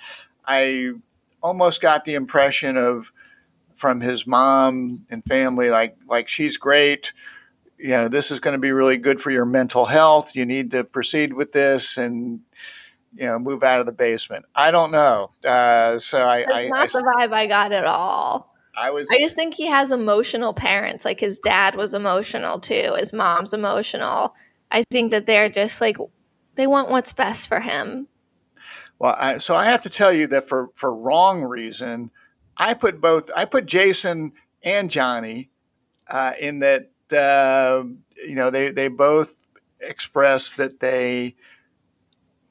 I 0.47 0.91
almost 1.41 1.81
got 1.81 2.05
the 2.05 2.13
impression 2.13 2.77
of 2.77 3.11
from 3.75 3.99
his 3.99 4.25
mom 4.25 5.05
and 5.09 5.25
family 5.25 5.69
like 5.69 5.97
like 6.07 6.29
she's 6.29 6.55
great. 6.55 7.11
You 7.77 7.89
know 7.89 8.07
this 8.07 8.31
is 8.31 8.39
going 8.39 8.53
to 8.53 8.59
be 8.59 8.71
really 8.71 8.97
good 8.97 9.19
for 9.19 9.29
your 9.29 9.45
mental 9.45 9.87
health. 9.87 10.37
You 10.37 10.45
need 10.45 10.71
to 10.71 10.85
proceed 10.85 11.33
with 11.33 11.51
this. 11.51 11.97
And 11.97 12.39
you 13.15 13.25
know, 13.25 13.39
move 13.39 13.63
out 13.63 13.79
of 13.79 13.85
the 13.85 13.91
basement. 13.91 14.45
I 14.55 14.71
don't 14.71 14.91
know. 14.91 15.31
Uh, 15.45 15.99
so 15.99 16.27
I, 16.27 16.45
That's 16.45 16.53
I, 16.53 16.67
not 16.67 16.81
I, 16.81 16.87
the 16.87 17.27
vibe 17.27 17.33
I 17.33 17.45
got 17.47 17.71
at 17.71 17.85
all. 17.85 18.53
I 18.75 18.89
was. 18.89 19.07
I 19.11 19.19
just 19.19 19.35
think 19.35 19.53
he 19.53 19.67
has 19.67 19.91
emotional 19.91 20.53
parents. 20.53 21.05
Like 21.05 21.19
his 21.19 21.39
dad 21.39 21.75
was 21.75 21.93
emotional 21.93 22.59
too. 22.59 22.95
His 22.97 23.13
mom's 23.13 23.53
emotional. 23.53 24.35
I 24.71 24.83
think 24.89 25.11
that 25.11 25.27
they're 25.27 25.49
just 25.49 25.79
like 25.79 25.97
they 26.55 26.67
want 26.67 26.89
what's 26.89 27.13
best 27.13 27.47
for 27.47 27.59
him. 27.59 28.07
Well, 28.99 29.15
I, 29.17 29.37
so 29.37 29.55
I 29.55 29.65
have 29.65 29.81
to 29.81 29.89
tell 29.89 30.11
you 30.11 30.27
that 30.27 30.47
for 30.47 30.69
for 30.73 30.93
wrong 30.93 31.43
reason, 31.43 32.09
I 32.57 32.73
put 32.73 32.99
both. 32.99 33.31
I 33.35 33.45
put 33.45 33.65
Jason 33.65 34.33
and 34.63 34.89
Johnny 34.89 35.51
uh, 36.07 36.33
in 36.39 36.59
that. 36.59 36.89
Uh, 37.11 37.83
you 38.25 38.35
know, 38.35 38.49
they 38.49 38.71
they 38.71 38.87
both 38.87 39.37
expressed 39.79 40.57
that 40.57 40.79
they 40.79 41.35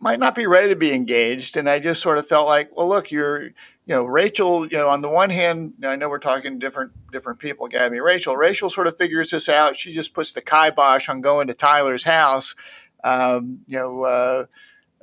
might 0.02 0.18
not 0.18 0.34
be 0.34 0.46
ready 0.48 0.68
to 0.68 0.76
be 0.76 0.92
engaged. 0.92 1.56
And 1.56 1.70
I 1.70 1.78
just 1.78 2.02
sort 2.02 2.18
of 2.18 2.26
felt 2.26 2.48
like, 2.48 2.76
well, 2.76 2.88
look, 2.88 3.12
you're, 3.12 3.44
you 3.44 3.52
know, 3.94 4.04
Rachel, 4.04 4.66
you 4.66 4.76
know, 4.76 4.88
on 4.88 5.00
the 5.00 5.08
one 5.08 5.30
hand, 5.30 5.74
I 5.84 5.94
know 5.94 6.08
we're 6.08 6.18
talking 6.18 6.58
different, 6.58 6.90
different 7.12 7.38
people, 7.38 7.68
Gabby, 7.68 8.00
Rachel, 8.00 8.36
Rachel 8.36 8.68
sort 8.68 8.88
of 8.88 8.96
figures 8.96 9.30
this 9.30 9.48
out. 9.48 9.76
She 9.76 9.92
just 9.92 10.12
puts 10.12 10.32
the 10.32 10.40
kibosh 10.40 11.08
on 11.08 11.20
going 11.20 11.46
to 11.46 11.54
Tyler's 11.54 12.02
house. 12.02 12.56
Um, 13.04 13.60
you 13.68 13.78
know, 13.78 14.02
uh, 14.02 14.46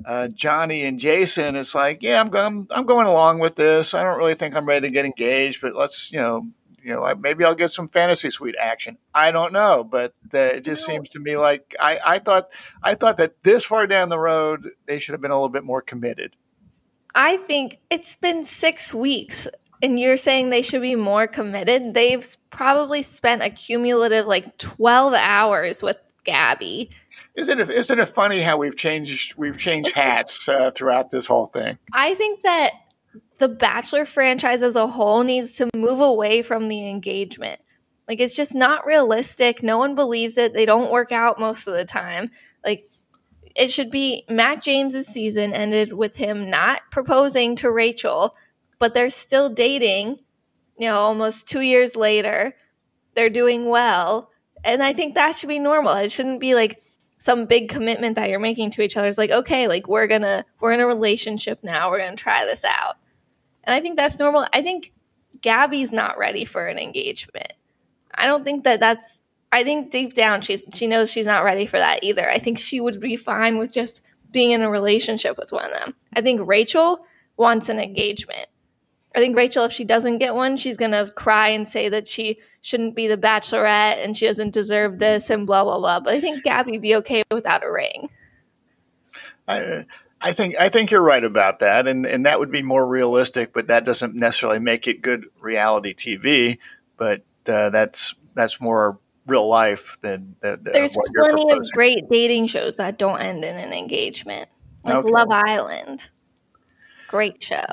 uh, 0.04 0.28
Johnny 0.28 0.84
and 0.84 0.98
Jason, 0.98 1.56
it's 1.56 1.74
like, 1.74 2.02
yeah, 2.02 2.20
I'm 2.20 2.28
going, 2.28 2.66
I'm 2.70 2.84
going 2.84 3.06
along 3.06 3.38
with 3.38 3.56
this. 3.56 3.94
I 3.94 4.02
don't 4.02 4.18
really 4.18 4.34
think 4.34 4.54
I'm 4.54 4.66
ready 4.66 4.88
to 4.88 4.92
get 4.92 5.06
engaged, 5.06 5.62
but 5.62 5.74
let's, 5.74 6.12
you 6.12 6.18
know, 6.18 6.46
you 6.82 6.94
know, 6.94 7.14
maybe 7.14 7.44
I'll 7.44 7.54
get 7.54 7.70
some 7.70 7.88
fantasy 7.88 8.30
suite 8.30 8.54
action. 8.58 8.98
I 9.14 9.30
don't 9.30 9.52
know, 9.52 9.84
but 9.84 10.14
the, 10.28 10.56
it 10.56 10.64
just 10.64 10.84
seems 10.84 11.08
to 11.10 11.20
me 11.20 11.36
like 11.36 11.74
I, 11.78 12.00
I 12.04 12.18
thought 12.18 12.50
I 12.82 12.94
thought 12.94 13.18
that 13.18 13.42
this 13.42 13.64
far 13.64 13.86
down 13.86 14.08
the 14.08 14.18
road 14.18 14.70
they 14.86 14.98
should 14.98 15.12
have 15.12 15.20
been 15.20 15.30
a 15.30 15.34
little 15.34 15.48
bit 15.48 15.64
more 15.64 15.82
committed. 15.82 16.36
I 17.14 17.38
think 17.38 17.78
it's 17.90 18.16
been 18.16 18.44
six 18.44 18.94
weeks, 18.94 19.48
and 19.82 19.98
you're 19.98 20.16
saying 20.16 20.50
they 20.50 20.62
should 20.62 20.82
be 20.82 20.96
more 20.96 21.26
committed. 21.26 21.94
They've 21.94 22.26
probably 22.50 23.02
spent 23.02 23.42
a 23.42 23.50
cumulative 23.50 24.26
like 24.26 24.58
twelve 24.58 25.14
hours 25.14 25.82
with 25.82 25.98
Gabby. 26.24 26.90
Isn't 27.36 27.60
it, 27.60 27.70
isn't 27.70 27.98
it 27.98 28.08
funny 28.08 28.40
how 28.40 28.56
we've 28.56 28.76
changed 28.76 29.36
we've 29.36 29.56
changed 29.56 29.94
hats 29.94 30.48
uh, 30.48 30.70
throughout 30.72 31.10
this 31.10 31.26
whole 31.26 31.46
thing? 31.46 31.78
I 31.92 32.14
think 32.14 32.42
that 32.42 32.72
the 33.40 33.48
Bachelor 33.48 34.04
franchise 34.04 34.62
as 34.62 34.76
a 34.76 34.86
whole 34.86 35.24
needs 35.24 35.56
to 35.56 35.68
move 35.74 35.98
away 35.98 36.42
from 36.42 36.68
the 36.68 36.88
engagement. 36.88 37.60
Like 38.06 38.20
it's 38.20 38.36
just 38.36 38.54
not 38.54 38.86
realistic. 38.86 39.62
No 39.62 39.78
one 39.78 39.96
believes 39.96 40.38
it. 40.38 40.52
They 40.52 40.66
don't 40.66 40.92
work 40.92 41.10
out 41.10 41.40
most 41.40 41.66
of 41.66 41.74
the 41.74 41.84
time. 41.84 42.30
Like 42.64 42.86
it 43.56 43.72
should 43.72 43.90
be 43.90 44.24
Matt 44.28 44.62
James's 44.62 45.08
season 45.08 45.52
ended 45.52 45.92
with 45.92 46.16
him 46.16 46.48
not 46.48 46.82
proposing 46.92 47.56
to 47.56 47.70
Rachel, 47.70 48.36
but 48.78 48.94
they're 48.94 49.10
still 49.10 49.48
dating, 49.48 50.18
you 50.78 50.86
know, 50.86 51.00
almost 51.00 51.48
2 51.48 51.60
years 51.60 51.96
later. 51.96 52.54
They're 53.14 53.28
doing 53.28 53.66
well, 53.66 54.30
and 54.62 54.84
I 54.84 54.92
think 54.92 55.14
that 55.14 55.36
should 55.36 55.48
be 55.48 55.58
normal. 55.58 55.94
It 55.94 56.12
shouldn't 56.12 56.38
be 56.38 56.54
like 56.54 56.80
some 57.18 57.46
big 57.46 57.68
commitment 57.68 58.14
that 58.16 58.30
you're 58.30 58.38
making 58.38 58.70
to 58.70 58.82
each 58.82 58.96
other. 58.96 59.08
It's 59.08 59.18
like, 59.18 59.32
okay, 59.32 59.66
like 59.66 59.88
we're 59.88 60.06
to 60.06 60.44
we're 60.60 60.72
in 60.72 60.80
a 60.80 60.86
relationship 60.86 61.64
now. 61.64 61.90
We're 61.90 62.08
to 62.08 62.16
try 62.16 62.44
this 62.44 62.64
out. 62.64 62.96
And 63.64 63.74
I 63.74 63.80
think 63.80 63.96
that's 63.96 64.18
normal. 64.18 64.46
I 64.52 64.62
think 64.62 64.92
Gabby's 65.42 65.92
not 65.92 66.18
ready 66.18 66.44
for 66.44 66.66
an 66.66 66.78
engagement. 66.78 67.52
I 68.14 68.26
don't 68.26 68.44
think 68.44 68.64
that 68.64 68.80
that's 68.80 69.20
I 69.52 69.64
think 69.64 69.90
deep 69.90 70.14
down 70.14 70.42
she's 70.42 70.64
she 70.74 70.86
knows 70.86 71.10
she's 71.10 71.26
not 71.26 71.44
ready 71.44 71.66
for 71.66 71.78
that 71.78 72.02
either. 72.02 72.28
I 72.28 72.38
think 72.38 72.58
she 72.58 72.80
would 72.80 73.00
be 73.00 73.16
fine 73.16 73.58
with 73.58 73.72
just 73.72 74.02
being 74.30 74.52
in 74.52 74.62
a 74.62 74.70
relationship 74.70 75.36
with 75.38 75.52
one 75.52 75.64
of 75.64 75.72
them. 75.72 75.94
I 76.14 76.20
think 76.20 76.46
Rachel 76.46 77.04
wants 77.36 77.68
an 77.68 77.78
engagement. 77.78 78.46
I 79.14 79.18
think 79.18 79.36
Rachel, 79.36 79.64
if 79.64 79.72
she 79.72 79.84
doesn't 79.84 80.18
get 80.18 80.36
one, 80.36 80.56
she's 80.56 80.76
gonna 80.76 81.10
cry 81.10 81.48
and 81.48 81.68
say 81.68 81.88
that 81.88 82.06
she 82.06 82.38
shouldn't 82.60 82.94
be 82.94 83.08
the 83.08 83.16
bachelorette 83.16 84.04
and 84.04 84.16
she 84.16 84.26
doesn't 84.26 84.54
deserve 84.54 84.98
this 84.98 85.30
and 85.30 85.46
blah 85.46 85.64
blah 85.64 85.78
blah. 85.78 86.00
But 86.00 86.14
I 86.14 86.20
think 86.20 86.44
Gabby'd 86.44 86.82
be 86.82 86.94
okay 86.96 87.22
without 87.32 87.64
a 87.64 87.72
ring. 87.72 88.08
I, 89.48 89.84
I 90.20 90.32
think 90.32 90.56
I 90.58 90.68
think 90.68 90.90
you're 90.90 91.02
right 91.02 91.24
about 91.24 91.60
that, 91.60 91.88
and 91.88 92.06
and 92.06 92.26
that 92.26 92.38
would 92.38 92.50
be 92.50 92.62
more 92.62 92.86
realistic, 92.86 93.52
but 93.52 93.68
that 93.68 93.84
doesn't 93.84 94.14
necessarily 94.14 94.58
make 94.58 94.86
it 94.86 95.00
good 95.00 95.26
reality 95.40 95.94
TV. 95.94 96.58
But 96.98 97.22
uh, 97.46 97.70
that's 97.70 98.14
that's 98.34 98.60
more 98.60 98.98
real 99.26 99.48
life 99.48 99.96
than, 100.02 100.34
than 100.40 100.62
there's 100.64 100.96
plenty 101.16 101.52
of 101.52 101.70
great 101.72 102.08
dating 102.10 102.46
shows 102.48 102.76
that 102.76 102.98
don't 102.98 103.20
end 103.20 103.44
in 103.44 103.56
an 103.56 103.72
engagement 103.72 104.48
like 104.84 104.96
okay. 104.96 105.08
love 105.08 105.28
island 105.30 106.10
great 107.08 107.42
show 107.42 107.64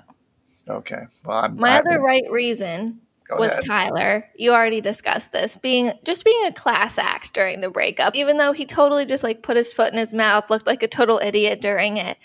okay 0.69 1.03
well 1.25 1.37
I'm, 1.37 1.55
my 1.55 1.79
I'm, 1.79 1.87
other 1.87 1.99
right 1.99 2.29
reason 2.29 2.99
was 3.37 3.51
ahead. 3.51 3.63
tyler 3.65 4.29
you 4.35 4.53
already 4.53 4.81
discussed 4.81 5.31
this 5.31 5.57
being 5.57 5.91
just 6.03 6.23
being 6.23 6.45
a 6.45 6.51
class 6.51 6.97
act 6.97 7.33
during 7.33 7.61
the 7.61 7.69
breakup 7.69 8.15
even 8.15 8.37
though 8.37 8.51
he 8.51 8.65
totally 8.65 9.05
just 9.05 9.23
like 9.23 9.41
put 9.41 9.57
his 9.57 9.71
foot 9.73 9.91
in 9.91 9.97
his 9.97 10.13
mouth 10.13 10.49
looked 10.49 10.67
like 10.67 10.83
a 10.83 10.87
total 10.87 11.19
idiot 11.23 11.59
during 11.59 11.97
it 11.97 12.17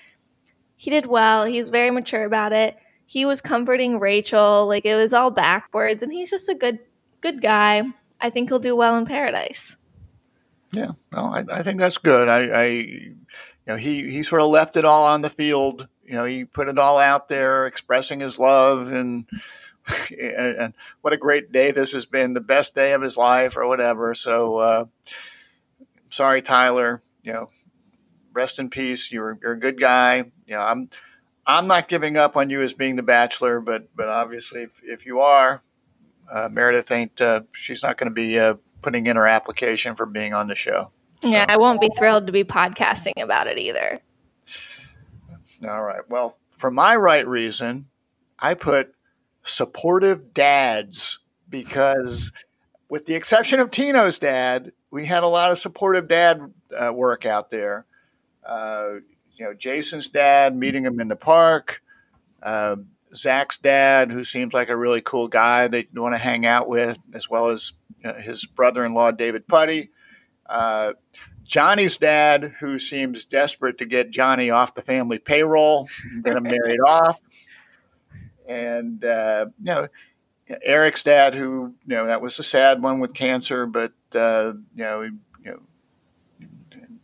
he 0.82 0.90
did 0.90 1.06
well 1.06 1.44
he 1.44 1.58
was 1.58 1.68
very 1.68 1.90
mature 1.90 2.24
about 2.24 2.52
it 2.52 2.76
he 3.06 3.24
was 3.24 3.40
comforting 3.40 3.98
rachel 3.98 4.66
like 4.66 4.84
it 4.84 4.96
was 4.96 5.12
all 5.12 5.30
backwards 5.30 6.02
and 6.02 6.12
he's 6.12 6.30
just 6.30 6.48
a 6.48 6.54
good 6.54 6.78
good 7.20 7.40
guy 7.40 7.84
I 8.22 8.30
think 8.30 8.48
he'll 8.48 8.60
do 8.60 8.76
well 8.76 8.96
in 8.96 9.04
Paradise. 9.04 9.76
Yeah, 10.72 10.92
no, 11.12 11.24
I, 11.24 11.44
I 11.52 11.62
think 11.62 11.80
that's 11.80 11.98
good. 11.98 12.28
I, 12.28 12.38
I, 12.44 12.66
you 12.66 13.16
know, 13.66 13.76
he 13.76 14.10
he 14.10 14.22
sort 14.22 14.40
of 14.40 14.48
left 14.48 14.76
it 14.76 14.84
all 14.84 15.04
on 15.04 15.20
the 15.20 15.28
field. 15.28 15.88
You 16.04 16.14
know, 16.14 16.24
he 16.24 16.44
put 16.44 16.68
it 16.68 16.78
all 16.78 16.98
out 16.98 17.28
there, 17.28 17.66
expressing 17.66 18.20
his 18.20 18.38
love, 18.38 18.90
and 18.90 19.26
and, 20.18 20.72
what 21.02 21.12
a 21.12 21.18
great 21.18 21.52
day 21.52 21.72
this 21.72 21.92
has 21.92 22.06
been, 22.06 22.32
the 22.32 22.40
best 22.40 22.74
day 22.74 22.92
of 22.92 23.02
his 23.02 23.16
life, 23.16 23.56
or 23.56 23.66
whatever. 23.66 24.14
So, 24.14 24.58
uh, 24.58 24.84
sorry, 26.08 26.40
Tyler. 26.40 27.02
You 27.22 27.32
know, 27.32 27.50
rest 28.32 28.58
in 28.58 28.70
peace. 28.70 29.12
You're 29.12 29.38
you're 29.42 29.52
a 29.52 29.58
good 29.58 29.78
guy. 29.78 30.32
You 30.46 30.54
know, 30.54 30.60
I'm 30.62 30.90
I'm 31.46 31.66
not 31.66 31.88
giving 31.88 32.16
up 32.16 32.36
on 32.36 32.50
you 32.50 32.62
as 32.62 32.72
being 32.72 32.96
the 32.96 33.02
bachelor, 33.02 33.60
but 33.60 33.94
but 33.94 34.08
obviously, 34.08 34.62
if, 34.62 34.80
if 34.84 35.06
you 35.06 35.20
are, 35.20 35.62
uh, 36.30 36.48
Meredith 36.50 36.90
ain't 36.90 37.20
uh, 37.20 37.42
she's 37.52 37.82
not 37.82 37.96
going 37.96 38.08
to 38.08 38.14
be 38.14 38.38
uh, 38.38 38.54
putting 38.80 39.06
in 39.06 39.16
her 39.16 39.26
application 39.26 39.94
for 39.94 40.06
being 40.06 40.34
on 40.34 40.48
the 40.48 40.54
show. 40.54 40.92
So. 41.22 41.28
Yeah, 41.28 41.46
I 41.48 41.56
won't 41.56 41.80
be 41.80 41.90
thrilled 41.96 42.26
to 42.26 42.32
be 42.32 42.44
podcasting 42.44 43.22
about 43.22 43.46
it 43.46 43.58
either. 43.58 44.00
All 45.68 45.82
right. 45.82 46.02
Well, 46.08 46.38
for 46.50 46.70
my 46.70 46.96
right 46.96 47.26
reason, 47.26 47.86
I 48.38 48.54
put 48.54 48.94
supportive 49.44 50.34
dads 50.34 51.20
because, 51.48 52.32
with 52.88 53.06
the 53.06 53.14
exception 53.14 53.60
of 53.60 53.70
Tino's 53.70 54.18
dad, 54.18 54.72
we 54.90 55.06
had 55.06 55.22
a 55.22 55.28
lot 55.28 55.52
of 55.52 55.58
supportive 55.58 56.08
dad 56.08 56.52
uh, 56.76 56.92
work 56.92 57.24
out 57.24 57.50
there. 57.50 57.86
Uh, 58.46 58.94
you 59.34 59.44
know, 59.44 59.54
Jason's 59.54 60.08
dad 60.08 60.56
meeting 60.56 60.84
him 60.84 61.00
in 61.00 61.08
the 61.08 61.16
park. 61.16 61.82
Uh, 62.42 62.76
Zach's 63.14 63.58
dad, 63.58 64.10
who 64.10 64.24
seems 64.24 64.54
like 64.54 64.68
a 64.68 64.76
really 64.76 65.00
cool 65.00 65.28
guy 65.28 65.68
they 65.68 65.86
want 65.94 66.14
to 66.14 66.18
hang 66.18 66.46
out 66.46 66.68
with, 66.68 66.98
as 67.12 67.28
well 67.28 67.48
as 67.48 67.72
uh, 68.04 68.14
his 68.14 68.46
brother 68.46 68.84
in 68.84 68.94
law, 68.94 69.10
David 69.10 69.46
Puddy. 69.46 69.90
Uh, 70.46 70.92
Johnny's 71.44 71.98
dad, 71.98 72.54
who 72.60 72.78
seems 72.78 73.24
desperate 73.24 73.78
to 73.78 73.84
get 73.84 74.10
Johnny 74.10 74.50
off 74.50 74.74
the 74.74 74.82
family 74.82 75.18
payroll 75.18 75.88
get 76.24 76.36
him 76.36 76.44
married 76.44 76.80
off. 76.86 77.20
And, 78.48 79.04
uh, 79.04 79.46
you 79.58 79.64
know, 79.64 79.88
Eric's 80.62 81.02
dad, 81.02 81.34
who, 81.34 81.74
you 81.86 81.96
know, 81.96 82.06
that 82.06 82.22
was 82.22 82.38
a 82.38 82.42
sad 82.42 82.82
one 82.82 83.00
with 83.00 83.14
cancer, 83.14 83.66
but, 83.66 83.92
uh, 84.14 84.52
you 84.74 84.84
know, 84.84 85.02
he, 85.02 85.10
you 85.44 85.50
know, 85.50 85.60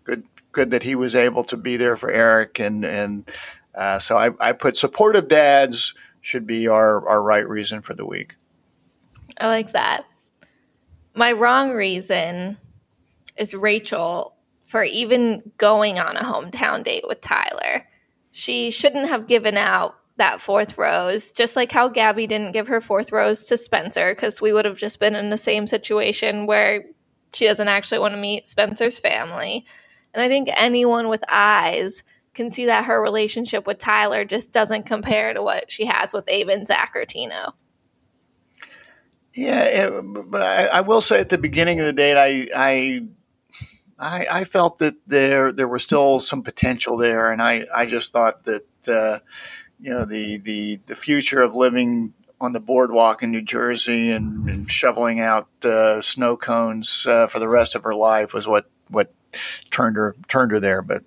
good, 0.04 0.24
good 0.52 0.70
that 0.70 0.82
he 0.82 0.94
was 0.94 1.14
able 1.14 1.44
to 1.44 1.56
be 1.56 1.76
there 1.76 1.96
for 1.96 2.10
Eric 2.10 2.58
and, 2.58 2.84
and, 2.84 3.30
uh, 3.74 3.98
so 3.98 4.18
I, 4.18 4.30
I 4.40 4.52
put 4.52 4.76
supportive 4.76 5.28
dads 5.28 5.94
should 6.20 6.46
be 6.46 6.66
our, 6.66 7.08
our 7.08 7.22
right 7.22 7.48
reason 7.48 7.80
for 7.80 7.94
the 7.94 8.04
week. 8.04 8.34
I 9.40 9.46
like 9.46 9.72
that. 9.72 10.04
My 11.14 11.32
wrong 11.32 11.70
reason 11.70 12.58
is 13.36 13.54
Rachel 13.54 14.34
for 14.64 14.84
even 14.84 15.52
going 15.56 15.98
on 15.98 16.16
a 16.16 16.22
hometown 16.22 16.84
date 16.84 17.04
with 17.06 17.20
Tyler. 17.20 17.86
She 18.30 18.70
shouldn't 18.70 19.08
have 19.08 19.26
given 19.26 19.56
out 19.56 19.94
that 20.16 20.40
fourth 20.40 20.76
rose, 20.76 21.32
just 21.32 21.56
like 21.56 21.72
how 21.72 21.88
Gabby 21.88 22.26
didn't 22.26 22.52
give 22.52 22.68
her 22.68 22.80
fourth 22.80 23.12
rose 23.12 23.44
to 23.46 23.56
Spencer, 23.56 24.14
because 24.14 24.42
we 24.42 24.52
would 24.52 24.64
have 24.64 24.76
just 24.76 24.98
been 24.98 25.14
in 25.14 25.30
the 25.30 25.36
same 25.36 25.66
situation 25.66 26.46
where 26.46 26.84
she 27.32 27.46
doesn't 27.46 27.68
actually 27.68 28.00
want 28.00 28.14
to 28.14 28.20
meet 28.20 28.48
Spencer's 28.48 28.98
family. 28.98 29.64
And 30.14 30.22
I 30.22 30.28
think 30.28 30.48
anyone 30.56 31.08
with 31.08 31.22
eyes 31.28 32.02
can 32.34 32.50
see 32.50 32.66
that 32.66 32.84
her 32.84 33.00
relationship 33.02 33.66
with 33.66 33.78
Tyler 33.78 34.24
just 34.24 34.52
doesn't 34.52 34.86
compare 34.86 35.34
to 35.34 35.42
what 35.42 35.70
she 35.70 35.86
has 35.86 36.12
with 36.12 36.28
Aven, 36.30 36.66
Zach. 36.66 36.94
Yeah, 39.34 39.62
it, 39.64 40.02
but 40.30 40.42
I, 40.42 40.66
I, 40.66 40.80
will 40.80 41.00
say 41.00 41.20
at 41.20 41.28
the 41.28 41.38
beginning 41.38 41.80
of 41.80 41.86
the 41.86 41.92
date, 41.92 42.16
I, 42.16 43.02
I, 43.98 44.26
I, 44.30 44.44
felt 44.44 44.78
that 44.78 44.94
there 45.06 45.52
there 45.52 45.68
was 45.68 45.82
still 45.82 46.20
some 46.20 46.42
potential 46.42 46.96
there, 46.96 47.30
and 47.30 47.42
I, 47.42 47.66
I 47.74 47.86
just 47.86 48.12
thought 48.12 48.44
that 48.44 48.66
uh, 48.88 49.18
you 49.80 49.90
know 49.90 50.04
the, 50.04 50.38
the 50.38 50.80
the 50.86 50.96
future 50.96 51.42
of 51.42 51.54
living 51.54 52.14
on 52.40 52.52
the 52.52 52.60
boardwalk 52.60 53.22
in 53.22 53.30
New 53.30 53.42
Jersey 53.42 54.10
and, 54.10 54.48
and 54.48 54.70
shoveling 54.70 55.20
out 55.20 55.48
uh, 55.64 56.00
snow 56.00 56.36
cones 56.36 57.06
uh, 57.06 57.26
for 57.26 57.38
the 57.38 57.48
rest 57.48 57.74
of 57.74 57.82
her 57.84 57.94
life 57.94 58.32
was 58.32 58.46
what 58.46 58.70
what 58.88 59.12
turned 59.70 59.96
her 59.96 60.16
turned 60.28 60.50
her 60.52 60.60
there. 60.60 60.82
But 60.82 61.04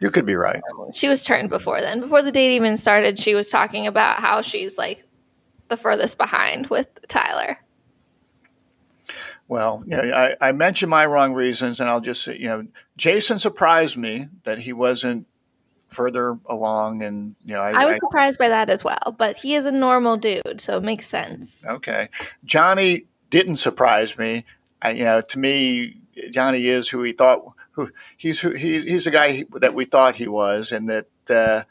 you 0.00 0.10
could 0.10 0.26
be 0.26 0.34
right. 0.34 0.62
She 0.94 1.08
was 1.08 1.22
turned 1.22 1.48
before 1.48 1.80
then. 1.80 2.00
Before 2.00 2.22
the 2.22 2.32
date 2.32 2.56
even 2.56 2.76
started, 2.76 3.18
she 3.18 3.34
was 3.34 3.50
talking 3.50 3.86
about 3.86 4.18
how 4.18 4.42
she's 4.42 4.76
like 4.76 5.06
the 5.68 5.76
furthest 5.76 6.18
behind 6.18 6.66
with 6.66 6.88
Tyler. 7.08 7.58
Well, 9.48 9.82
you 9.86 9.96
know, 9.96 10.02
I, 10.02 10.36
I 10.40 10.52
mentioned 10.52 10.90
my 10.90 11.04
wrong 11.04 11.34
reasons, 11.34 11.78
and 11.78 11.90
I'll 11.90 12.00
just 12.00 12.22
say, 12.22 12.38
you 12.38 12.46
know, 12.46 12.66
Jason 12.96 13.38
surprised 13.38 13.96
me 13.96 14.28
that 14.44 14.58
he 14.58 14.72
wasn't 14.72 15.26
further 15.88 16.38
along, 16.46 17.02
and 17.02 17.36
you 17.44 17.54
know, 17.54 17.60
I, 17.60 17.82
I 17.82 17.84
was 17.84 17.96
I, 17.96 17.98
surprised 17.98 18.38
by 18.38 18.48
that 18.48 18.70
as 18.70 18.82
well. 18.82 19.14
But 19.16 19.36
he 19.36 19.54
is 19.54 19.66
a 19.66 19.72
normal 19.72 20.16
dude, 20.16 20.60
so 20.60 20.78
it 20.78 20.82
makes 20.82 21.06
sense. 21.06 21.64
Okay, 21.66 22.08
Johnny 22.44 23.06
didn't 23.30 23.56
surprise 23.56 24.16
me. 24.16 24.44
I, 24.80 24.92
you 24.92 25.04
know, 25.04 25.20
to 25.20 25.38
me, 25.38 26.00
Johnny 26.30 26.66
is 26.66 26.88
who 26.88 27.02
he 27.02 27.12
thought 27.12 27.42
who 27.72 27.90
he's 28.16 28.40
who 28.40 28.50
he, 28.50 28.80
he's 28.80 29.04
the 29.04 29.10
guy 29.10 29.44
that 29.60 29.74
we 29.74 29.84
thought 29.84 30.16
he 30.16 30.28
was, 30.28 30.72
and 30.72 30.88
that 30.88 31.06
uh, 31.30 31.62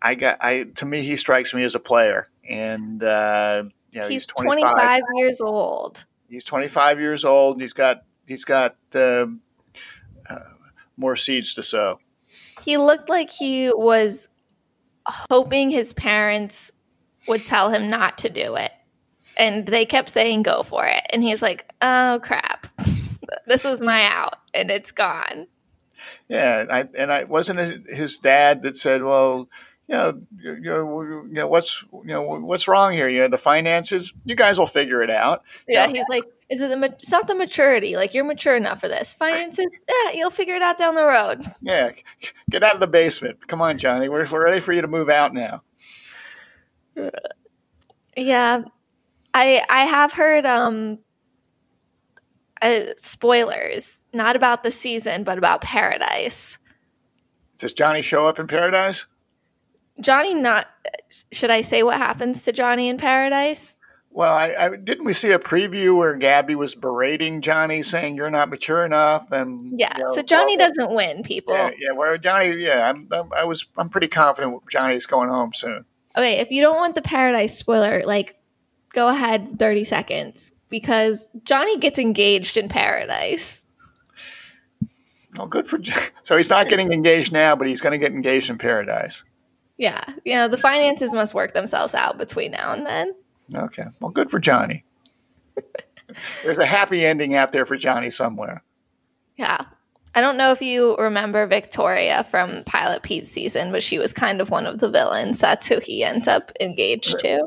I 0.00 0.14
got 0.14 0.38
I 0.40 0.64
to 0.64 0.86
me 0.86 1.02
he 1.02 1.16
strikes 1.16 1.54
me 1.54 1.62
as 1.64 1.74
a 1.74 1.80
player, 1.80 2.28
and 2.48 3.02
uh, 3.02 3.64
you 3.90 4.00
know, 4.00 4.08
he's, 4.08 4.22
he's 4.22 4.26
25. 4.26 4.72
25. 4.72 5.02
years 5.16 5.40
old. 5.40 6.04
He's 6.28 6.44
25 6.44 7.00
years 7.00 7.24
old. 7.24 7.60
He's 7.60 7.72
got 7.72 8.02
he's 8.26 8.44
got 8.44 8.76
uh, 8.94 9.26
uh, 10.28 10.38
more 10.96 11.16
seeds 11.16 11.54
to 11.54 11.62
sow. 11.62 11.98
He 12.64 12.76
looked 12.76 13.08
like 13.08 13.30
he 13.30 13.70
was 13.70 14.28
hoping 15.06 15.70
his 15.70 15.92
parents 15.92 16.70
would 17.28 17.44
tell 17.44 17.70
him 17.70 17.88
not 17.88 18.18
to 18.18 18.30
do 18.30 18.54
it. 18.56 18.72
And 19.38 19.66
they 19.66 19.86
kept 19.86 20.10
saying, 20.10 20.42
go 20.42 20.62
for 20.62 20.84
it. 20.86 21.02
And 21.10 21.22
he's 21.22 21.42
like, 21.42 21.70
oh, 21.80 22.20
crap. 22.22 22.66
this 23.46 23.64
was 23.64 23.82
my 23.82 24.04
out 24.04 24.36
and 24.54 24.70
it's 24.70 24.92
gone. 24.92 25.46
Yeah, 26.28 26.60
and 26.60 26.72
I, 26.72 26.88
and 26.96 27.12
I 27.12 27.24
wasn't 27.24 27.86
his 27.88 28.18
dad 28.18 28.62
that 28.62 28.76
said, 28.76 29.04
"Well, 29.04 29.48
you 29.88 29.94
know, 29.94 30.22
you 30.40 30.60
know, 30.60 31.02
you 31.02 31.28
know, 31.32 31.46
what's 31.46 31.84
you 31.92 32.04
know 32.04 32.22
what's 32.22 32.66
wrong 32.66 32.92
here? 32.92 33.08
You 33.08 33.20
know, 33.20 33.28
the 33.28 33.38
finances. 33.38 34.12
You 34.24 34.34
guys 34.34 34.58
will 34.58 34.66
figure 34.66 35.02
it 35.02 35.10
out. 35.10 35.42
Yeah, 35.68 35.86
You 35.86 35.92
know, 35.92 35.98
he's 35.98 36.06
like, 36.08 36.24
is 36.48 36.62
it 36.62 36.70
the? 36.70 36.84
It's 36.86 37.10
not 37.10 37.26
the 37.26 37.34
maturity. 37.34 37.96
Like 37.96 38.14
you're 38.14 38.24
mature 38.24 38.56
enough 38.56 38.80
for 38.80 38.88
this. 38.88 39.14
Finances. 39.14 39.66
Yeah, 39.88 40.12
you'll 40.14 40.30
figure 40.30 40.54
it 40.54 40.62
out 40.62 40.78
down 40.78 40.94
the 40.94 41.04
road. 41.04 41.42
yeah, 41.62 41.92
get 42.48 42.62
out 42.62 42.74
of 42.74 42.80
the 42.80 42.86
basement. 42.86 43.46
Come 43.46 43.60
on, 43.60 43.78
Johnny. 43.78 44.08
We're, 44.08 44.26
we're 44.30 44.44
ready 44.44 44.60
for 44.60 44.72
you 44.72 44.80
to 44.80 44.88
move 44.88 45.08
out 45.08 45.34
now. 45.34 45.62
Yeah, 48.16 48.62
I 49.34 49.64
I 49.68 49.84
have 49.84 50.12
heard 50.12 50.46
um 50.46 50.98
uh, 52.62 52.92
spoilers, 52.96 54.00
not 54.12 54.36
about 54.36 54.62
the 54.62 54.70
season, 54.70 55.24
but 55.24 55.36
about 55.36 55.60
Paradise. 55.60 56.58
Does 57.58 57.72
Johnny 57.72 58.02
show 58.02 58.26
up 58.26 58.38
in 58.38 58.46
paradise? 58.46 59.06
Johnny, 60.00 60.34
not 60.34 60.66
should 61.30 61.50
I 61.50 61.60
say 61.60 61.82
what 61.82 61.98
happens 61.98 62.44
to 62.44 62.52
Johnny 62.52 62.88
in 62.88 62.98
Paradise? 62.98 63.76
Well, 64.10 64.34
I, 64.34 64.54
I 64.58 64.76
didn't 64.76 65.04
we 65.04 65.12
see 65.12 65.30
a 65.30 65.38
preview 65.38 65.96
where 65.96 66.14
Gabby 66.16 66.54
was 66.54 66.74
berating 66.74 67.40
Johnny, 67.40 67.82
saying 67.82 68.16
you're 68.16 68.30
not 68.30 68.50
mature 68.50 68.84
enough, 68.84 69.30
and 69.32 69.78
Yeah, 69.78 69.96
you 69.96 70.04
know, 70.04 70.14
so 70.14 70.22
Johnny 70.22 70.56
well, 70.56 70.68
doesn't 70.68 70.94
win, 70.94 71.22
people. 71.22 71.54
Yeah, 71.54 71.70
yeah. 71.78 71.92
Where 71.96 72.18
Johnny, 72.18 72.52
yeah, 72.52 72.90
I'm, 72.90 73.08
I'm, 73.10 73.32
I 73.32 73.44
was, 73.44 73.66
I'm 73.76 73.88
pretty 73.88 74.08
confident 74.08 74.68
Johnny's 74.70 75.06
going 75.06 75.30
home 75.30 75.52
soon. 75.54 75.84
Okay, 76.16 76.40
if 76.40 76.50
you 76.50 76.60
don't 76.60 76.76
want 76.76 76.94
the 76.94 77.02
Paradise 77.02 77.56
spoiler, 77.56 78.02
like 78.04 78.36
go 78.92 79.08
ahead 79.08 79.58
30 79.58 79.84
seconds 79.84 80.52
because 80.72 81.28
Johnny 81.44 81.78
gets 81.78 82.00
engaged 82.00 82.56
in 82.56 82.68
Paradise. 82.68 83.64
Oh, 85.38 85.46
good 85.46 85.66
for. 85.68 85.78
So 86.24 86.36
he's 86.36 86.50
not 86.50 86.68
getting 86.68 86.92
engaged 86.92 87.32
now, 87.32 87.56
but 87.56 87.66
he's 87.66 87.80
going 87.80 87.90
to 87.92 87.98
get 87.98 88.12
engaged 88.12 88.48
in 88.48 88.56
paradise. 88.56 89.24
Yeah, 89.76 90.00
you 90.24 90.34
know, 90.34 90.46
the 90.46 90.56
finances 90.56 91.12
must 91.12 91.34
work 91.34 91.52
themselves 91.52 91.96
out 91.96 92.16
between 92.16 92.52
now 92.52 92.72
and 92.72 92.86
then. 92.86 93.12
Okay. 93.56 93.82
Well, 94.00 94.12
good 94.12 94.30
for 94.30 94.38
Johnny. 94.38 94.84
There's 96.44 96.58
a 96.58 96.64
happy 96.64 97.04
ending 97.04 97.34
out 97.34 97.50
there 97.50 97.66
for 97.66 97.76
Johnny 97.76 98.10
somewhere. 98.10 98.62
Yeah. 99.36 99.62
I 100.14 100.20
don't 100.20 100.36
know 100.36 100.52
if 100.52 100.62
you 100.62 100.96
remember 100.96 101.44
Victoria 101.48 102.22
from 102.22 102.62
Pilot 102.64 103.02
Pete's 103.02 103.30
season, 103.30 103.72
but 103.72 103.82
she 103.82 103.98
was 103.98 104.12
kind 104.12 104.40
of 104.40 104.48
one 104.48 104.66
of 104.66 104.78
the 104.78 104.88
villains. 104.88 105.40
That's 105.40 105.66
who 105.66 105.80
he 105.80 106.04
ends 106.04 106.28
up 106.28 106.52
engaged 106.60 107.18
to. 107.18 107.46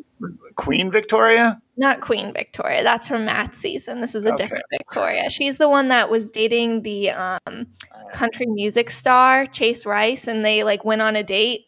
Queen 0.55 0.91
Victoria. 0.91 1.61
Not 1.77 1.99
Queen 2.01 2.31
Victoria. 2.31 2.83
That's 2.83 3.07
from 3.07 3.25
Matt's 3.25 3.59
season. 3.59 3.99
This 4.01 4.15
is 4.15 4.23
a 4.25 4.29
Okay. 4.33 4.43
different 4.43 4.63
Victoria. 4.71 5.29
She's 5.29 5.57
the 5.57 5.67
one 5.67 5.89
that 5.89 6.09
was 6.09 6.29
dating 6.29 6.83
the 6.83 7.11
um, 7.11 7.67
country 8.13 8.45
music 8.45 8.89
star 8.89 9.45
Chase 9.45 9.85
Rice, 9.85 10.27
and 10.27 10.45
they 10.45 10.63
like 10.63 10.85
went 10.85 11.01
on 11.01 11.15
a 11.17 11.23
date, 11.23 11.65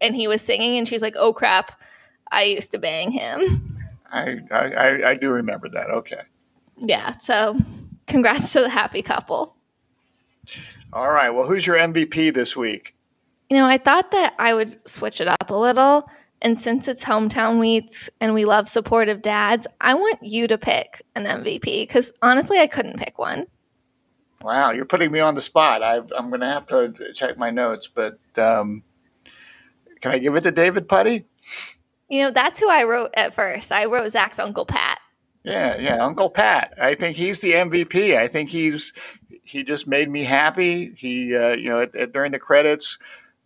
and 0.00 0.16
he 0.16 0.26
was 0.26 0.40
singing, 0.40 0.78
and 0.78 0.88
she's 0.88 1.02
like, 1.02 1.14
"Oh 1.18 1.32
crap, 1.34 1.78
I 2.32 2.44
used 2.44 2.70
to 2.72 2.78
bang 2.78 3.10
him." 3.10 3.40
I, 4.10 4.38
I, 4.50 4.64
I, 4.72 5.10
I 5.10 5.14
do 5.14 5.30
remember 5.30 5.68
that. 5.68 5.90
Okay. 5.90 6.22
yeah. 6.78 7.18
So, 7.18 7.56
congrats 8.06 8.52
to 8.54 8.60
the 8.62 8.68
happy 8.70 9.02
couple. 9.02 9.54
All 10.92 11.10
right. 11.10 11.30
Well, 11.30 11.46
who's 11.46 11.66
your 11.66 11.76
MVP 11.76 12.32
this 12.34 12.56
week? 12.56 12.94
You 13.50 13.56
know, 13.58 13.66
I 13.66 13.78
thought 13.78 14.10
that 14.12 14.34
I 14.38 14.54
would 14.54 14.76
switch 14.88 15.20
it 15.20 15.28
up 15.28 15.50
a 15.50 15.54
little. 15.54 16.04
And 16.42 16.58
since 16.58 16.88
it's 16.88 17.04
hometown 17.04 17.58
weeks 17.58 18.08
and 18.20 18.32
we 18.32 18.44
love 18.44 18.68
supportive 18.68 19.22
dads, 19.22 19.66
I 19.80 19.94
want 19.94 20.18
you 20.22 20.48
to 20.48 20.56
pick 20.56 21.02
an 21.14 21.24
MVP 21.24 21.82
because 21.82 22.12
honestly, 22.22 22.58
I 22.58 22.66
couldn't 22.66 22.98
pick 22.98 23.18
one. 23.18 23.46
Wow, 24.42 24.70
you're 24.70 24.86
putting 24.86 25.12
me 25.12 25.20
on 25.20 25.34
the 25.34 25.42
spot. 25.42 25.82
I, 25.82 25.96
I'm 26.16 26.30
going 26.30 26.40
to 26.40 26.46
have 26.46 26.66
to 26.68 26.94
check 27.14 27.36
my 27.36 27.50
notes, 27.50 27.88
but 27.88 28.18
um, 28.38 28.82
can 30.00 30.12
I 30.12 30.18
give 30.18 30.34
it 30.34 30.42
to 30.42 30.50
David 30.50 30.88
Puddy? 30.88 31.26
You 32.08 32.22
know, 32.22 32.30
that's 32.30 32.58
who 32.58 32.70
I 32.70 32.84
wrote 32.84 33.10
at 33.14 33.34
first. 33.34 33.70
I 33.70 33.84
wrote 33.84 34.10
Zach's 34.10 34.38
Uncle 34.38 34.64
Pat. 34.64 34.98
Yeah, 35.44 35.78
yeah, 35.78 36.04
Uncle 36.04 36.30
Pat. 36.30 36.74
I 36.80 36.94
think 36.94 37.16
he's 37.16 37.40
the 37.40 37.52
MVP. 37.52 38.16
I 38.16 38.28
think 38.28 38.48
he's 38.48 38.92
he 39.42 39.64
just 39.64 39.86
made 39.86 40.08
me 40.10 40.24
happy. 40.24 40.92
He, 40.96 41.34
uh, 41.36 41.54
you 41.54 41.70
know, 41.70 41.80
at, 41.80 41.94
at, 41.96 42.12
during 42.12 42.32
the 42.32 42.38
credits, 42.38 42.98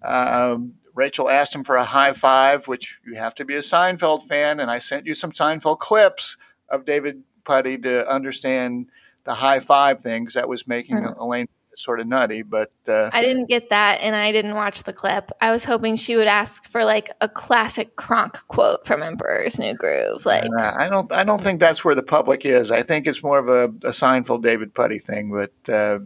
um, 0.03 0.75
Rachel 0.95 1.29
asked 1.29 1.55
him 1.55 1.65
for 1.65 1.77
a 1.77 1.85
high 1.85 2.13
five, 2.13 2.69
which 2.69 2.99
you 3.05 3.15
have 3.17 3.35
to 3.37 3.45
be 3.45 3.55
a 3.55 3.59
Seinfeld 3.61 4.23
fan, 4.23 4.61
and 4.61 4.71
I 4.71 4.79
sent 4.79 5.07
you 5.07 5.15
some 5.15 5.33
Seinfeld 5.33 5.79
clips 5.79 6.37
of 6.69 6.85
David 6.85 7.23
Puddy 7.45 7.77
to 7.79 8.09
understand 8.09 8.87
the 9.25 9.35
high 9.35 9.61
five 9.61 10.01
things 10.01 10.35
that 10.35 10.49
was 10.49 10.67
making 10.67 10.97
Mhm. 10.99 11.19
Elaine 11.19 11.49
sort 11.77 11.99
of 11.99 12.07
nutty. 12.07 12.43
But 12.43 12.71
uh, 12.87 13.11
I 13.13 13.21
didn't 13.21 13.47
get 13.47 13.71
that 13.71 14.01
and 14.01 14.15
I 14.15 14.31
didn't 14.31 14.55
watch 14.55 14.85
the 14.85 14.93
clip. 14.93 15.33
I 15.41 15.51
was 15.51 15.65
hoping 15.65 15.97
she 15.97 16.15
would 16.15 16.29
ask 16.29 16.65
for 16.67 16.85
like 16.85 17.11
a 17.21 17.29
classic 17.29 17.97
Kronk 17.97 18.39
quote 18.47 18.87
from 18.87 19.03
Emperor's 19.03 19.59
New 19.59 19.75
Groove. 19.75 20.25
Like, 20.25 20.45
Uh, 20.57 20.73
I 20.77 20.89
don't. 20.89 21.11
I 21.11 21.25
don't 21.25 21.41
think 21.41 21.59
that's 21.59 21.85
where 21.85 21.97
the 21.97 22.03
public 22.05 22.47
is. 22.47 22.71
I 22.71 22.83
think 22.83 23.09
it's 23.09 23.25
more 23.25 23.39
of 23.41 23.49
a, 23.49 23.65
a 23.87 23.91
Seinfeld 23.91 24.43
David 24.43 24.73
Puddy 24.73 25.01
thing, 25.01 25.33
but 25.33 25.73
uh, 25.75 25.99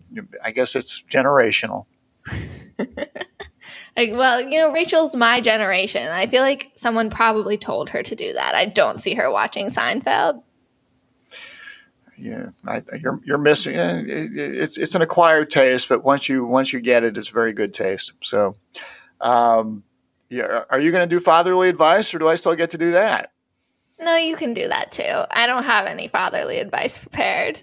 I 0.42 0.53
guess 0.53 0.74
it's 0.74 1.03
generational. 1.03 1.85
like, 3.99 4.13
well, 4.13 4.41
you 4.41 4.59
know, 4.59 4.73
Rachel's 4.73 5.17
my 5.17 5.41
generation. 5.41 6.09
I 6.09 6.27
feel 6.27 6.43
like 6.43 6.71
someone 6.75 7.11
probably 7.11 7.59
told 7.59 7.91
her 7.91 8.03
to 8.03 8.15
do 8.15 8.33
that. 8.33 8.55
I 8.55 8.67
don't 8.67 8.97
see 8.99 9.15
her 9.15 9.31
watching 9.31 9.67
Seinfeld. 9.67 10.43
Yeah, 12.17 12.51
I, 12.67 12.83
you're 13.01 13.21
you're 13.25 13.39
missing. 13.39 13.77
eh, 13.77 14.05
It's 14.09 14.79
it's 14.79 14.95
an 14.95 15.03
acquired 15.03 15.51
taste, 15.51 15.89
but 15.89 16.05
once 16.05 16.29
you 16.29 16.45
once 16.45 16.73
you 16.73 16.81
get 16.81 17.05
it, 17.05 17.17
it's 17.17 17.29
very 17.29 17.53
good 17.53 17.73
taste. 17.75 18.13
So, 18.23 18.55
um, 19.21 19.85
yeah, 20.29 20.65
are 20.71 20.81
you 20.81 20.91
going 20.91 21.09
to 21.09 21.15
do 21.15 21.21
fatherly 21.21 21.69
advice, 21.69 22.13
or 22.15 22.19
do 22.19 22.29
I 22.29 22.35
still 22.35 22.57
get 22.57 22.71
to 22.71 22.79
do 22.79 22.93
that? 22.93 23.33
No, 24.01 24.17
you 24.17 24.37
can 24.37 24.55
do 24.55 24.69
that 24.69 24.93
too. 24.93 25.25
I 25.31 25.47
don't 25.47 25.65
have 25.65 25.87
any 25.87 26.09
fatherly 26.09 26.59
advice 26.59 26.99
prepared. 26.99 27.63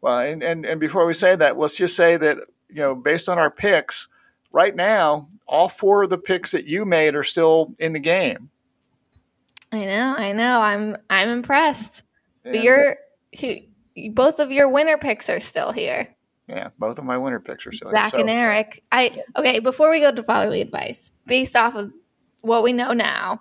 Well, 0.00 0.18
and, 0.20 0.42
and 0.42 0.64
and 0.64 0.80
before 0.80 1.06
we 1.06 1.12
say 1.14 1.36
that, 1.36 1.58
let's 1.58 1.76
just 1.76 1.96
say 1.96 2.16
that 2.16 2.38
you 2.68 2.76
know, 2.76 2.94
based 2.94 3.28
on 3.28 3.38
our 3.38 3.50
picks 3.50 4.08
right 4.52 4.74
now, 4.74 5.28
all 5.46 5.68
four 5.68 6.04
of 6.04 6.10
the 6.10 6.18
picks 6.18 6.52
that 6.52 6.66
you 6.66 6.84
made 6.84 7.14
are 7.14 7.24
still 7.24 7.74
in 7.78 7.92
the 7.92 7.98
game. 7.98 8.50
I 9.72 9.84
know, 9.84 10.14
I 10.16 10.32
know. 10.32 10.60
I'm 10.60 10.96
I'm 11.08 11.28
impressed. 11.28 12.02
But 12.42 12.62
you're 12.62 12.96
you, 13.32 13.62
both 14.12 14.40
of 14.40 14.50
your 14.50 14.68
winner 14.68 14.98
picks 14.98 15.28
are 15.28 15.40
still 15.40 15.72
here. 15.72 16.08
yeah, 16.48 16.68
both 16.78 16.98
of 16.98 17.04
my 17.04 17.16
winner 17.18 17.40
picks 17.40 17.66
are 17.66 17.72
still. 17.72 17.90
Zach 17.90 18.12
so- 18.12 18.18
and 18.18 18.30
Eric. 18.30 18.82
I 18.90 19.20
okay. 19.36 19.58
Before 19.60 19.90
we 19.90 20.00
go 20.00 20.10
to 20.10 20.22
fatherly 20.22 20.60
advice, 20.60 21.10
based 21.26 21.54
off 21.54 21.76
of 21.76 21.92
what 22.40 22.62
we 22.62 22.72
know 22.72 22.92
now, 22.92 23.40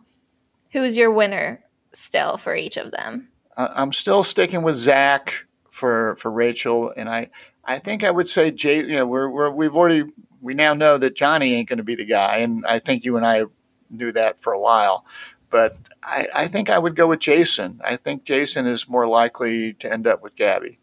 who's 0.72 0.98
your 0.98 1.12
winner 1.12 1.64
still 1.94 2.38
for 2.38 2.56
each 2.56 2.78
of 2.78 2.92
them? 2.92 3.28
I- 3.58 3.74
I'm 3.76 3.94
still 3.94 4.24
sticking 4.24 4.62
with 4.62 4.76
Zach 4.76 5.34
for 5.70 6.16
for 6.18 6.32
Rachel, 6.32 6.94
and 6.96 7.10
I 7.10 7.30
I 7.66 7.80
think 7.80 8.04
I 8.04 8.12
would 8.12 8.28
say 8.28 8.52
Jay. 8.52 8.78
You 8.78 8.96
know, 8.96 9.08
we're, 9.08 9.30
we're 9.30 9.50
we've 9.50 9.76
already 9.76 10.04
we 10.42 10.54
now 10.54 10.74
know 10.74 10.98
that 10.98 11.16
Johnny 11.16 11.54
ain't 11.56 11.70
going 11.70 11.78
to 11.78 11.84
be 11.84 11.96
the 11.96 12.06
guy, 12.06 12.38
and 12.38 12.66
I 12.66 12.80
think 12.80 13.06
you 13.06 13.18
and 13.18 13.26
I 13.26 13.46
knew 13.90 14.12
that 14.12 14.40
for 14.40 14.54
a 14.54 14.60
while. 14.60 15.06
But 15.50 15.76
I, 16.04 16.28
I 16.34 16.48
think 16.48 16.70
I 16.70 16.78
would 16.78 16.96
go 16.96 17.08
with 17.08 17.20
Jason. 17.20 17.82
I 17.84 17.96
think 17.96 18.24
Jason 18.24 18.68
is 18.68 18.88
more 18.88 19.08
likely 19.08 19.74
to 19.74 19.92
end 19.92 20.06
up 20.06 20.22
with 20.22 20.36
Gabby. 20.36 20.80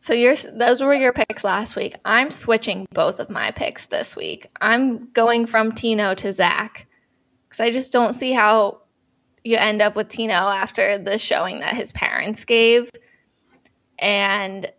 So 0.00 0.14
yours, 0.14 0.46
those 0.52 0.80
were 0.82 0.94
your 0.94 1.12
picks 1.12 1.44
last 1.44 1.76
week. 1.76 1.94
I'm 2.04 2.30
switching 2.30 2.86
both 2.92 3.20
of 3.20 3.30
my 3.30 3.50
picks 3.50 3.86
this 3.86 4.16
week. 4.16 4.46
I'm 4.60 5.10
going 5.10 5.46
from 5.46 5.72
Tino 5.72 6.14
to 6.14 6.32
Zach 6.32 6.86
because 7.48 7.60
I 7.60 7.70
just 7.70 7.92
don't 7.92 8.12
see 8.12 8.32
how 8.32 8.82
you 9.44 9.56
end 9.56 9.82
up 9.82 9.96
with 9.96 10.08
Tino 10.08 10.34
after 10.34 10.98
the 10.98 11.18
showing 11.18 11.60
that 11.60 11.74
his 11.74 11.92
parents 11.92 12.44
gave. 12.44 12.90
And 13.98 14.70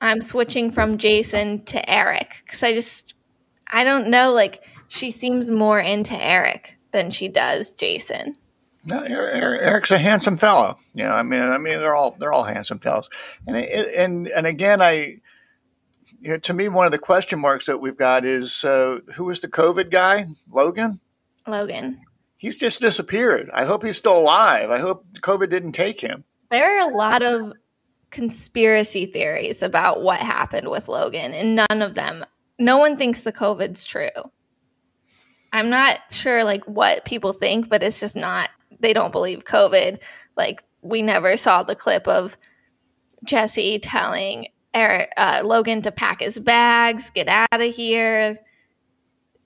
I'm 0.00 0.22
switching 0.22 0.70
from 0.70 0.96
Jason 0.98 1.64
to 1.66 1.90
Eric 1.90 2.30
because 2.44 2.62
I 2.62 2.72
just, 2.72 3.14
I 3.70 3.84
don't 3.84 4.08
know. 4.08 4.32
Like 4.32 4.66
she 4.88 5.10
seems 5.10 5.50
more 5.50 5.80
into 5.80 6.14
Eric 6.14 6.76
than 6.92 7.10
she 7.10 7.28
does 7.28 7.72
Jason. 7.72 8.36
No, 8.88 8.98
Er- 9.02 9.30
Er- 9.34 9.60
Eric's 9.60 9.90
a 9.90 9.98
handsome 9.98 10.36
fellow. 10.36 10.76
You 10.94 11.04
know, 11.04 11.10
I 11.10 11.22
mean, 11.24 11.42
I 11.42 11.58
mean, 11.58 11.78
they're 11.78 11.96
all 11.96 12.16
they're 12.18 12.32
all 12.32 12.44
handsome 12.44 12.78
fellows. 12.78 13.10
And 13.46 13.56
and 13.56 14.28
and 14.28 14.46
again, 14.46 14.80
I, 14.80 15.20
you 16.20 16.30
know, 16.30 16.38
to 16.38 16.54
me, 16.54 16.68
one 16.68 16.86
of 16.86 16.92
the 16.92 16.98
question 16.98 17.40
marks 17.40 17.66
that 17.66 17.80
we've 17.80 17.96
got 17.96 18.24
is 18.24 18.64
uh, 18.64 19.00
who 19.14 19.24
was 19.24 19.40
the 19.40 19.48
COVID 19.48 19.90
guy, 19.90 20.26
Logan? 20.50 21.00
Logan. 21.46 22.00
He's 22.36 22.58
just 22.58 22.80
disappeared. 22.80 23.50
I 23.52 23.64
hope 23.64 23.82
he's 23.82 23.96
still 23.96 24.18
alive. 24.18 24.70
I 24.70 24.78
hope 24.78 25.04
COVID 25.22 25.48
didn't 25.48 25.72
take 25.72 26.00
him. 26.00 26.24
There 26.50 26.78
are 26.78 26.88
a 26.88 26.94
lot 26.94 27.22
of 27.22 27.54
conspiracy 28.10 29.06
theories 29.06 29.62
about 29.62 30.02
what 30.02 30.20
happened 30.20 30.68
with 30.68 30.88
Logan, 30.88 31.34
and 31.34 31.56
none 31.56 31.82
of 31.82 31.94
them, 31.94 32.24
no 32.58 32.78
one 32.78 32.96
thinks 32.96 33.22
the 33.22 33.32
COVID's 33.32 33.84
true. 33.84 34.08
I'm 35.52 35.70
not 35.70 36.00
sure 36.10 36.44
like 36.44 36.64
what 36.64 37.04
people 37.04 37.32
think, 37.32 37.68
but 37.68 37.82
it's 37.82 38.00
just 38.00 38.16
not, 38.16 38.50
they 38.80 38.92
don't 38.92 39.12
believe 39.12 39.44
COVID. 39.44 40.00
Like, 40.36 40.62
we 40.82 41.02
never 41.02 41.36
saw 41.36 41.62
the 41.62 41.74
clip 41.74 42.06
of 42.06 42.36
Jesse 43.24 43.78
telling 43.78 44.48
Eric, 44.74 45.12
uh, 45.16 45.40
Logan 45.44 45.82
to 45.82 45.90
pack 45.90 46.20
his 46.20 46.38
bags, 46.38 47.10
get 47.10 47.28
out 47.28 47.48
of 47.52 47.74
here. 47.74 48.38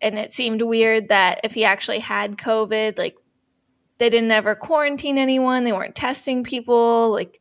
and 0.01 0.19
it 0.19 0.33
seemed 0.33 0.63
weird 0.63 1.09
that 1.09 1.41
if 1.45 1.55
he 1.55 1.65
actually 1.65 1.99
had 1.99 2.39
COVID, 2.39 2.99
like 2.99 3.17
they 3.99 4.09
didn't 4.09 4.31
ever 4.31 4.55
quarantine 4.55 5.19
anyone, 5.19 5.65
they 5.65 5.73
weren't 5.73 5.95
testing 5.95 6.43
people, 6.43 7.11
like 7.13 7.41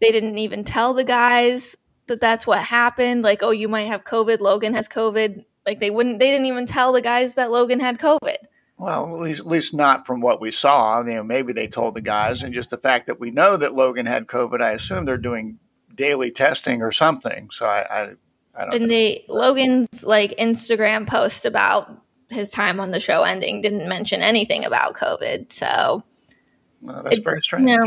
they 0.00 0.12
didn't 0.12 0.38
even 0.38 0.64
tell 0.64 0.94
the 0.94 1.04
guys 1.04 1.76
that 2.06 2.20
that's 2.20 2.46
what 2.46 2.60
happened. 2.60 3.22
Like, 3.22 3.42
oh, 3.42 3.50
you 3.50 3.68
might 3.68 3.84
have 3.84 4.04
COVID, 4.04 4.40
Logan 4.40 4.74
has 4.74 4.88
COVID. 4.88 5.44
Like 5.66 5.78
they 5.78 5.90
wouldn't, 5.90 6.18
they 6.18 6.30
didn't 6.30 6.46
even 6.46 6.66
tell 6.66 6.92
the 6.92 7.00
guys 7.00 7.34
that 7.34 7.50
Logan 7.50 7.80
had 7.80 7.98
COVID. 7.98 8.36
Well, 8.76 9.14
at 9.14 9.22
least, 9.22 9.40
at 9.40 9.46
least 9.46 9.74
not 9.74 10.06
from 10.06 10.20
what 10.20 10.40
we 10.40 10.50
saw. 10.50 11.00
You 11.00 11.14
know, 11.14 11.22
maybe 11.22 11.52
they 11.52 11.68
told 11.68 11.94
the 11.94 12.00
guys, 12.00 12.42
and 12.42 12.52
just 12.52 12.70
the 12.70 12.76
fact 12.76 13.06
that 13.06 13.20
we 13.20 13.30
know 13.30 13.56
that 13.56 13.74
Logan 13.74 14.06
had 14.06 14.26
COVID, 14.26 14.60
I 14.60 14.72
assume 14.72 15.04
they're 15.04 15.16
doing 15.16 15.58
daily 15.94 16.30
testing 16.30 16.82
or 16.82 16.90
something. 16.90 17.50
So 17.50 17.66
I, 17.66 17.86
I, 17.88 18.02
I 18.02 18.06
don't. 18.06 18.70
Know. 18.70 18.76
And 18.76 18.82
know. 18.82 18.88
they 18.88 19.24
Logan's 19.28 20.04
like 20.04 20.36
Instagram 20.38 21.06
post 21.06 21.46
about 21.46 22.04
his 22.30 22.50
time 22.50 22.80
on 22.80 22.90
the 22.90 23.00
show 23.00 23.22
ending 23.22 23.60
didn't 23.60 23.88
mention 23.88 24.20
anything 24.20 24.64
about 24.64 24.94
COVID. 24.94 25.52
So 25.52 26.02
Well, 26.82 27.02
that's 27.02 27.18
very 27.18 27.40
strange. 27.40 27.70
You 27.70 27.76
know, 27.76 27.84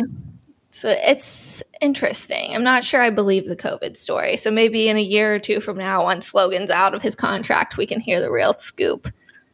so 0.78 0.90
it's 0.90 1.64
interesting. 1.82 2.54
I'm 2.54 2.64
not 2.64 2.84
sure 2.84 3.02
I 3.02 3.10
believe 3.10 3.48
the 3.48 3.56
COVID 3.56 3.98
story. 3.98 4.38
So 4.38 4.52
maybe 4.52 4.88
in 4.88 4.98
a 4.98 5.02
year 5.02 5.34
or 5.36 5.40
two 5.40 5.60
from 5.60 5.78
now, 5.78 6.04
once 6.04 6.34
Logan's 6.34 6.70
out 6.70 6.94
of 6.94 7.02
his 7.02 7.16
contract, 7.16 7.78
we 7.78 7.86
can 7.88 8.00
hear 8.00 8.22
the 8.22 8.32
real 8.32 8.54
scoop. 8.54 9.08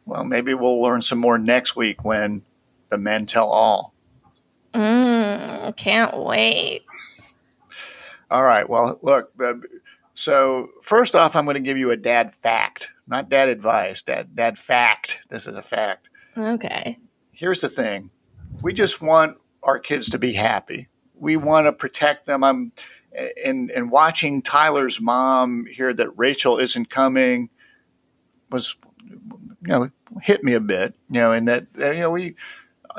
Well, 0.06 0.26
maybe 0.26 0.54
we'll 0.54 0.82
learn 0.82 1.02
some 1.02 1.20
more 1.20 1.38
next 1.38 1.76
week 1.76 2.04
when 2.04 2.42
the 2.90 2.98
men 2.98 3.26
tell 3.26 3.50
all. 3.50 3.94
Mm, 4.74 5.76
can't 5.78 6.18
wait. 6.18 6.84
All 8.30 8.44
right. 8.44 8.68
Well, 8.70 9.00
look. 9.02 9.32
uh, 9.42 9.54
So 10.16 10.70
first 10.82 11.16
off, 11.16 11.36
I'm 11.36 11.46
going 11.46 11.56
to 11.56 11.62
give 11.62 11.78
you 11.78 11.92
a 11.92 11.98
dad 11.98 12.34
fact, 12.34 12.92
not 13.08 13.30
dad 13.30 13.50
advice. 13.50 14.02
Dad, 14.02 14.36
dad 14.36 14.58
fact. 14.58 15.20
This 15.30 15.48
is 15.48 15.56
a 15.56 15.62
fact. 15.62 16.10
Okay. 16.38 16.98
Here's 17.32 17.62
the 17.62 17.70
thing: 17.70 18.10
we 18.62 18.74
just 18.74 19.02
want 19.02 19.38
our 19.64 19.80
kids 19.80 20.10
to 20.10 20.20
be 20.20 20.34
happy. 20.34 20.88
We 21.16 21.38
want 21.38 21.68
to 21.68 21.74
protect 21.74 22.26
them. 22.26 22.44
I'm 22.44 22.72
and 23.44 23.72
and 23.72 23.92
watching 23.92 24.42
Tyler's 24.42 25.00
mom 25.00 25.66
hear 25.66 25.94
that 25.94 26.18
Rachel 26.18 26.58
isn't 26.58 26.90
coming 26.90 27.50
was 28.50 28.76
you 29.08 29.20
know 29.62 29.90
hit 30.22 30.44
me 30.44 30.54
a 30.54 30.60
bit. 30.60 30.96
You 31.10 31.20
know, 31.20 31.32
and 31.32 31.48
that 31.48 31.68
you 31.76 32.00
know 32.00 32.12
we 32.12 32.36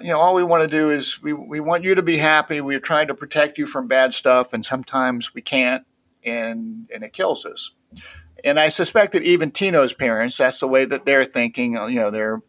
you 0.02 0.08
know 0.08 0.18
all 0.18 0.34
we 0.34 0.44
want 0.44 0.62
to 0.62 0.68
do 0.68 0.90
is 0.90 1.22
we 1.22 1.32
we 1.32 1.60
want 1.60 1.84
you 1.84 1.94
to 1.94 2.02
be 2.02 2.16
happy. 2.16 2.60
We're 2.60 2.80
trying 2.80 3.08
to 3.08 3.14
protect 3.14 3.58
you 3.58 3.66
from 3.66 3.88
bad 3.88 4.14
stuff, 4.14 4.52
and 4.52 4.64
sometimes 4.64 5.34
we 5.34 5.42
can't, 5.42 5.84
and 6.22 6.88
and 6.92 7.02
it 7.02 7.12
kills 7.12 7.44
us. 7.44 7.70
And 8.44 8.60
I 8.60 8.68
suspect 8.68 9.12
that 9.12 9.22
even 9.22 9.50
Tino's 9.50 9.94
parents, 9.94 10.36
that's 10.36 10.60
the 10.60 10.68
way 10.68 10.84
that 10.84 11.06
they're 11.06 11.24
thinking. 11.24 11.74
You 11.74 11.94
know, 11.94 12.10
they're 12.10 12.42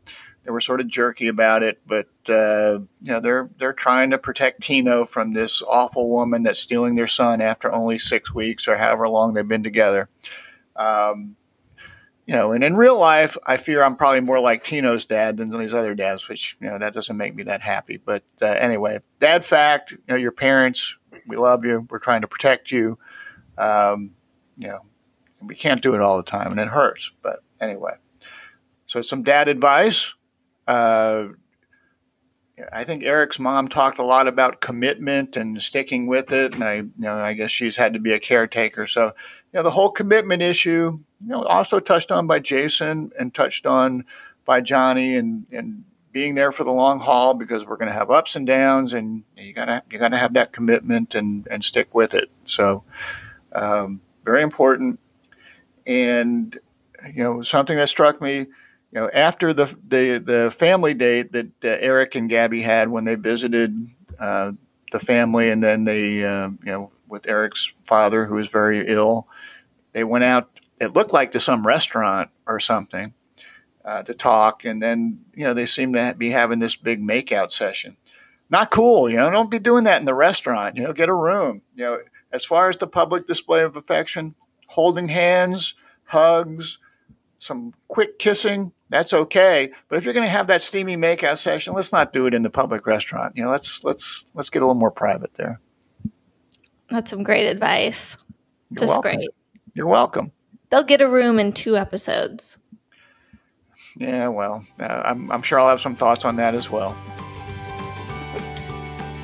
they 0.45 0.51
were 0.51 0.61
sort 0.61 0.79
of 0.79 0.87
jerky 0.87 1.27
about 1.27 1.63
it, 1.63 1.81
but 1.87 2.07
uh, 2.29 2.79
you 3.01 3.11
know 3.11 3.19
they're 3.19 3.49
they're 3.57 3.73
trying 3.73 4.11
to 4.11 4.17
protect 4.17 4.61
Tino 4.61 5.03
from 5.03 5.31
this 5.31 5.63
awful 5.63 6.09
woman 6.09 6.43
that's 6.43 6.59
stealing 6.59 6.95
their 6.95 7.07
son 7.07 7.41
after 7.41 7.73
only 7.73 7.97
six 7.97 8.33
weeks 8.33 8.67
or 8.67 8.77
however 8.77 9.09
long 9.09 9.33
they've 9.33 9.47
been 9.47 9.63
together. 9.63 10.07
Um, 10.75 11.35
you 12.27 12.33
know, 12.33 12.51
and 12.51 12.63
in 12.63 12.75
real 12.75 12.97
life, 12.97 13.37
I 13.45 13.57
fear 13.57 13.83
I'm 13.83 13.95
probably 13.95 14.21
more 14.21 14.39
like 14.39 14.63
Tino's 14.63 15.05
dad 15.05 15.37
than 15.37 15.49
these 15.51 15.73
other 15.73 15.95
dads, 15.95 16.29
which 16.29 16.57
you 16.61 16.67
know 16.67 16.77
that 16.77 16.93
doesn't 16.93 17.17
make 17.17 17.33
me 17.35 17.43
that 17.43 17.61
happy. 17.61 17.97
But 17.97 18.23
uh, 18.41 18.45
anyway, 18.45 18.99
dad 19.19 19.43
fact, 19.43 19.91
you 19.91 19.99
know, 20.07 20.15
your 20.15 20.31
parents, 20.31 20.95
we 21.27 21.37
love 21.37 21.65
you. 21.65 21.87
We're 21.89 21.99
trying 21.99 22.21
to 22.21 22.27
protect 22.27 22.71
you. 22.71 22.99
Um, 23.57 24.11
you 24.57 24.67
know, 24.67 24.81
we 25.41 25.55
can't 25.55 25.81
do 25.81 25.95
it 25.95 26.01
all 26.01 26.17
the 26.17 26.23
time, 26.23 26.51
and 26.51 26.59
it 26.59 26.67
hurts. 26.67 27.11
But 27.23 27.43
anyway, 27.59 27.93
so 28.85 29.01
some 29.01 29.23
dad 29.23 29.47
advice. 29.47 30.13
Uh, 30.67 31.27
I 32.71 32.85
think 32.85 33.03
Eric's 33.03 33.37
mom 33.37 33.67
talked 33.67 33.99
a 33.99 34.03
lot 34.03 34.27
about 34.27 34.61
commitment 34.61 35.35
and 35.35 35.61
sticking 35.61 36.07
with 36.07 36.31
it, 36.31 36.53
and 36.53 36.63
I, 36.63 36.75
you 36.75 36.91
know, 36.97 37.15
I 37.15 37.33
guess 37.33 37.51
she's 37.51 37.75
had 37.75 37.93
to 37.93 37.99
be 37.99 38.13
a 38.13 38.19
caretaker. 38.19 38.87
So, 38.87 39.07
you 39.07 39.11
know, 39.53 39.63
the 39.63 39.71
whole 39.71 39.89
commitment 39.89 40.41
issue, 40.41 40.99
you 41.21 41.27
know, 41.27 41.43
also 41.43 41.79
touched 41.79 42.11
on 42.11 42.27
by 42.27 42.39
Jason 42.39 43.11
and 43.19 43.33
touched 43.33 43.65
on 43.65 44.05
by 44.45 44.61
Johnny, 44.61 45.15
and 45.15 45.45
and 45.51 45.83
being 46.13 46.35
there 46.35 46.53
for 46.53 46.63
the 46.63 46.71
long 46.71 47.01
haul 47.01 47.33
because 47.33 47.65
we're 47.65 47.75
going 47.75 47.89
to 47.89 47.93
have 47.93 48.09
ups 48.09 48.37
and 48.37 48.47
downs, 48.47 48.93
and 48.93 49.23
you 49.35 49.51
gotta 49.51 49.83
you 49.91 49.99
gotta 49.99 50.17
have 50.17 50.33
that 50.33 50.53
commitment 50.53 51.13
and 51.13 51.45
and 51.51 51.63
stick 51.65 51.93
with 51.93 52.13
it. 52.13 52.29
So, 52.45 52.85
um, 53.51 53.99
very 54.23 54.41
important. 54.41 54.99
And 55.85 56.57
you 57.05 57.21
know, 57.21 57.41
something 57.41 57.75
that 57.75 57.89
struck 57.89 58.21
me 58.21 58.47
you 58.95 59.01
know, 59.01 59.09
after 59.13 59.51
the 59.51 59.65
the, 59.85 60.23
the 60.25 60.51
family 60.51 60.93
date 60.93 61.33
that 61.33 61.47
uh, 61.63 61.67
Eric 61.67 62.15
and 62.15 62.29
Gabby 62.29 62.61
had 62.61 62.87
when 62.87 63.03
they 63.03 63.15
visited 63.15 63.89
uh, 64.17 64.53
the 64.93 64.99
family, 64.99 65.49
and 65.49 65.61
then 65.61 65.83
they, 65.83 66.23
uh, 66.23 66.47
you 66.63 66.71
know, 66.71 66.91
with 67.09 67.27
Eric's 67.27 67.73
father 67.83 68.25
who 68.25 68.35
was 68.35 68.47
very 68.47 68.87
ill, 68.87 69.27
they 69.91 70.05
went 70.05 70.23
out. 70.23 70.49
It 70.79 70.93
looked 70.93 71.11
like 71.11 71.33
to 71.33 71.41
some 71.41 71.67
restaurant 71.67 72.29
or 72.47 72.61
something 72.61 73.13
uh, 73.83 74.03
to 74.03 74.13
talk, 74.13 74.63
and 74.63 74.81
then 74.81 75.25
you 75.35 75.43
know 75.43 75.53
they 75.53 75.65
seemed 75.65 75.95
to 75.95 76.15
be 76.17 76.29
having 76.29 76.59
this 76.59 76.77
big 76.77 77.05
makeout 77.05 77.51
session. 77.51 77.97
Not 78.49 78.71
cool, 78.71 79.09
you 79.09 79.17
know. 79.17 79.29
Don't 79.29 79.51
be 79.51 79.59
doing 79.59 79.83
that 79.83 79.99
in 79.99 80.05
the 80.05 80.13
restaurant. 80.13 80.77
You 80.77 80.83
know, 80.83 80.93
get 80.93 81.09
a 81.09 81.13
room. 81.13 81.63
You 81.75 81.83
know, 81.83 81.99
as 82.31 82.45
far 82.45 82.69
as 82.69 82.77
the 82.77 82.87
public 82.87 83.27
display 83.27 83.63
of 83.63 83.75
affection, 83.75 84.35
holding 84.67 85.09
hands, 85.09 85.73
hugs, 86.05 86.77
some 87.45 87.71
quick 87.87 88.19
kissing 88.19 88.71
that's 88.89 89.13
okay. 89.13 89.71
But 89.89 89.97
if 89.97 90.05
you're 90.05 90.13
going 90.13 90.25
to 90.25 90.31
have 90.31 90.47
that 90.47 90.61
steamy 90.61 90.95
makeout 90.95 91.37
session, 91.37 91.73
let's 91.73 91.91
not 91.91 92.13
do 92.13 92.27
it 92.27 92.33
in 92.33 92.43
the 92.43 92.49
public 92.49 92.85
restaurant. 92.85 93.35
You 93.35 93.43
know, 93.43 93.49
let's 93.49 93.83
let's 93.83 94.25
let's 94.33 94.49
get 94.49 94.61
a 94.61 94.65
little 94.65 94.79
more 94.79 94.91
private 94.91 95.33
there. 95.35 95.59
That's 96.89 97.09
some 97.09 97.23
great 97.23 97.47
advice. 97.47 98.17
You're 98.69 98.79
Just 98.79 98.91
welcome. 98.91 99.15
great. 99.15 99.29
You're 99.73 99.87
welcome. 99.87 100.31
They'll 100.69 100.83
get 100.83 101.01
a 101.01 101.09
room 101.09 101.39
in 101.39 101.51
two 101.51 101.77
episodes. 101.77 102.57
Yeah, 103.97 104.27
well, 104.27 104.63
uh, 104.79 105.01
I'm 105.05 105.31
I'm 105.31 105.41
sure 105.41 105.59
I'll 105.59 105.69
have 105.69 105.81
some 105.81 105.95
thoughts 105.95 106.25
on 106.25 106.35
that 106.35 106.53
as 106.53 106.69
well. 106.69 106.95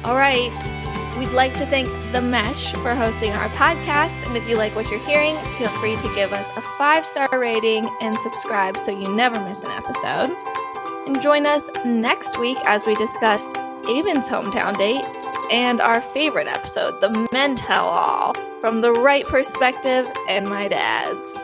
All 0.03 0.15
right. 0.15 0.80
We'd 1.17 1.29
like 1.29 1.53
to 1.57 1.65
thank 1.65 1.87
The 2.11 2.21
Mesh 2.21 2.73
for 2.73 2.95
hosting 2.95 3.31
our 3.33 3.49
podcast. 3.49 4.25
And 4.25 4.35
if 4.35 4.47
you 4.47 4.57
like 4.57 4.75
what 4.75 4.89
you're 4.89 5.05
hearing, 5.05 5.37
feel 5.57 5.69
free 5.69 5.95
to 5.97 6.15
give 6.15 6.33
us 6.33 6.49
a 6.57 6.61
five 6.61 7.05
star 7.05 7.29
rating 7.31 7.89
and 8.01 8.17
subscribe 8.17 8.77
so 8.77 8.91
you 8.91 9.15
never 9.15 9.39
miss 9.43 9.63
an 9.63 9.71
episode. 9.71 10.35
And 11.05 11.21
join 11.21 11.45
us 11.45 11.69
next 11.85 12.39
week 12.39 12.57
as 12.65 12.87
we 12.87 12.95
discuss 12.95 13.53
Aven's 13.55 14.29
hometown 14.29 14.77
date 14.77 15.03
and 15.51 15.81
our 15.81 16.01
favorite 16.01 16.47
episode, 16.47 17.01
The 17.01 17.27
Men 17.31 17.55
Tell 17.55 17.85
All, 17.85 18.33
from 18.59 18.81
the 18.81 18.91
right 18.93 19.25
perspective 19.25 20.07
and 20.29 20.47
my 20.47 20.67
dad's. 20.67 21.43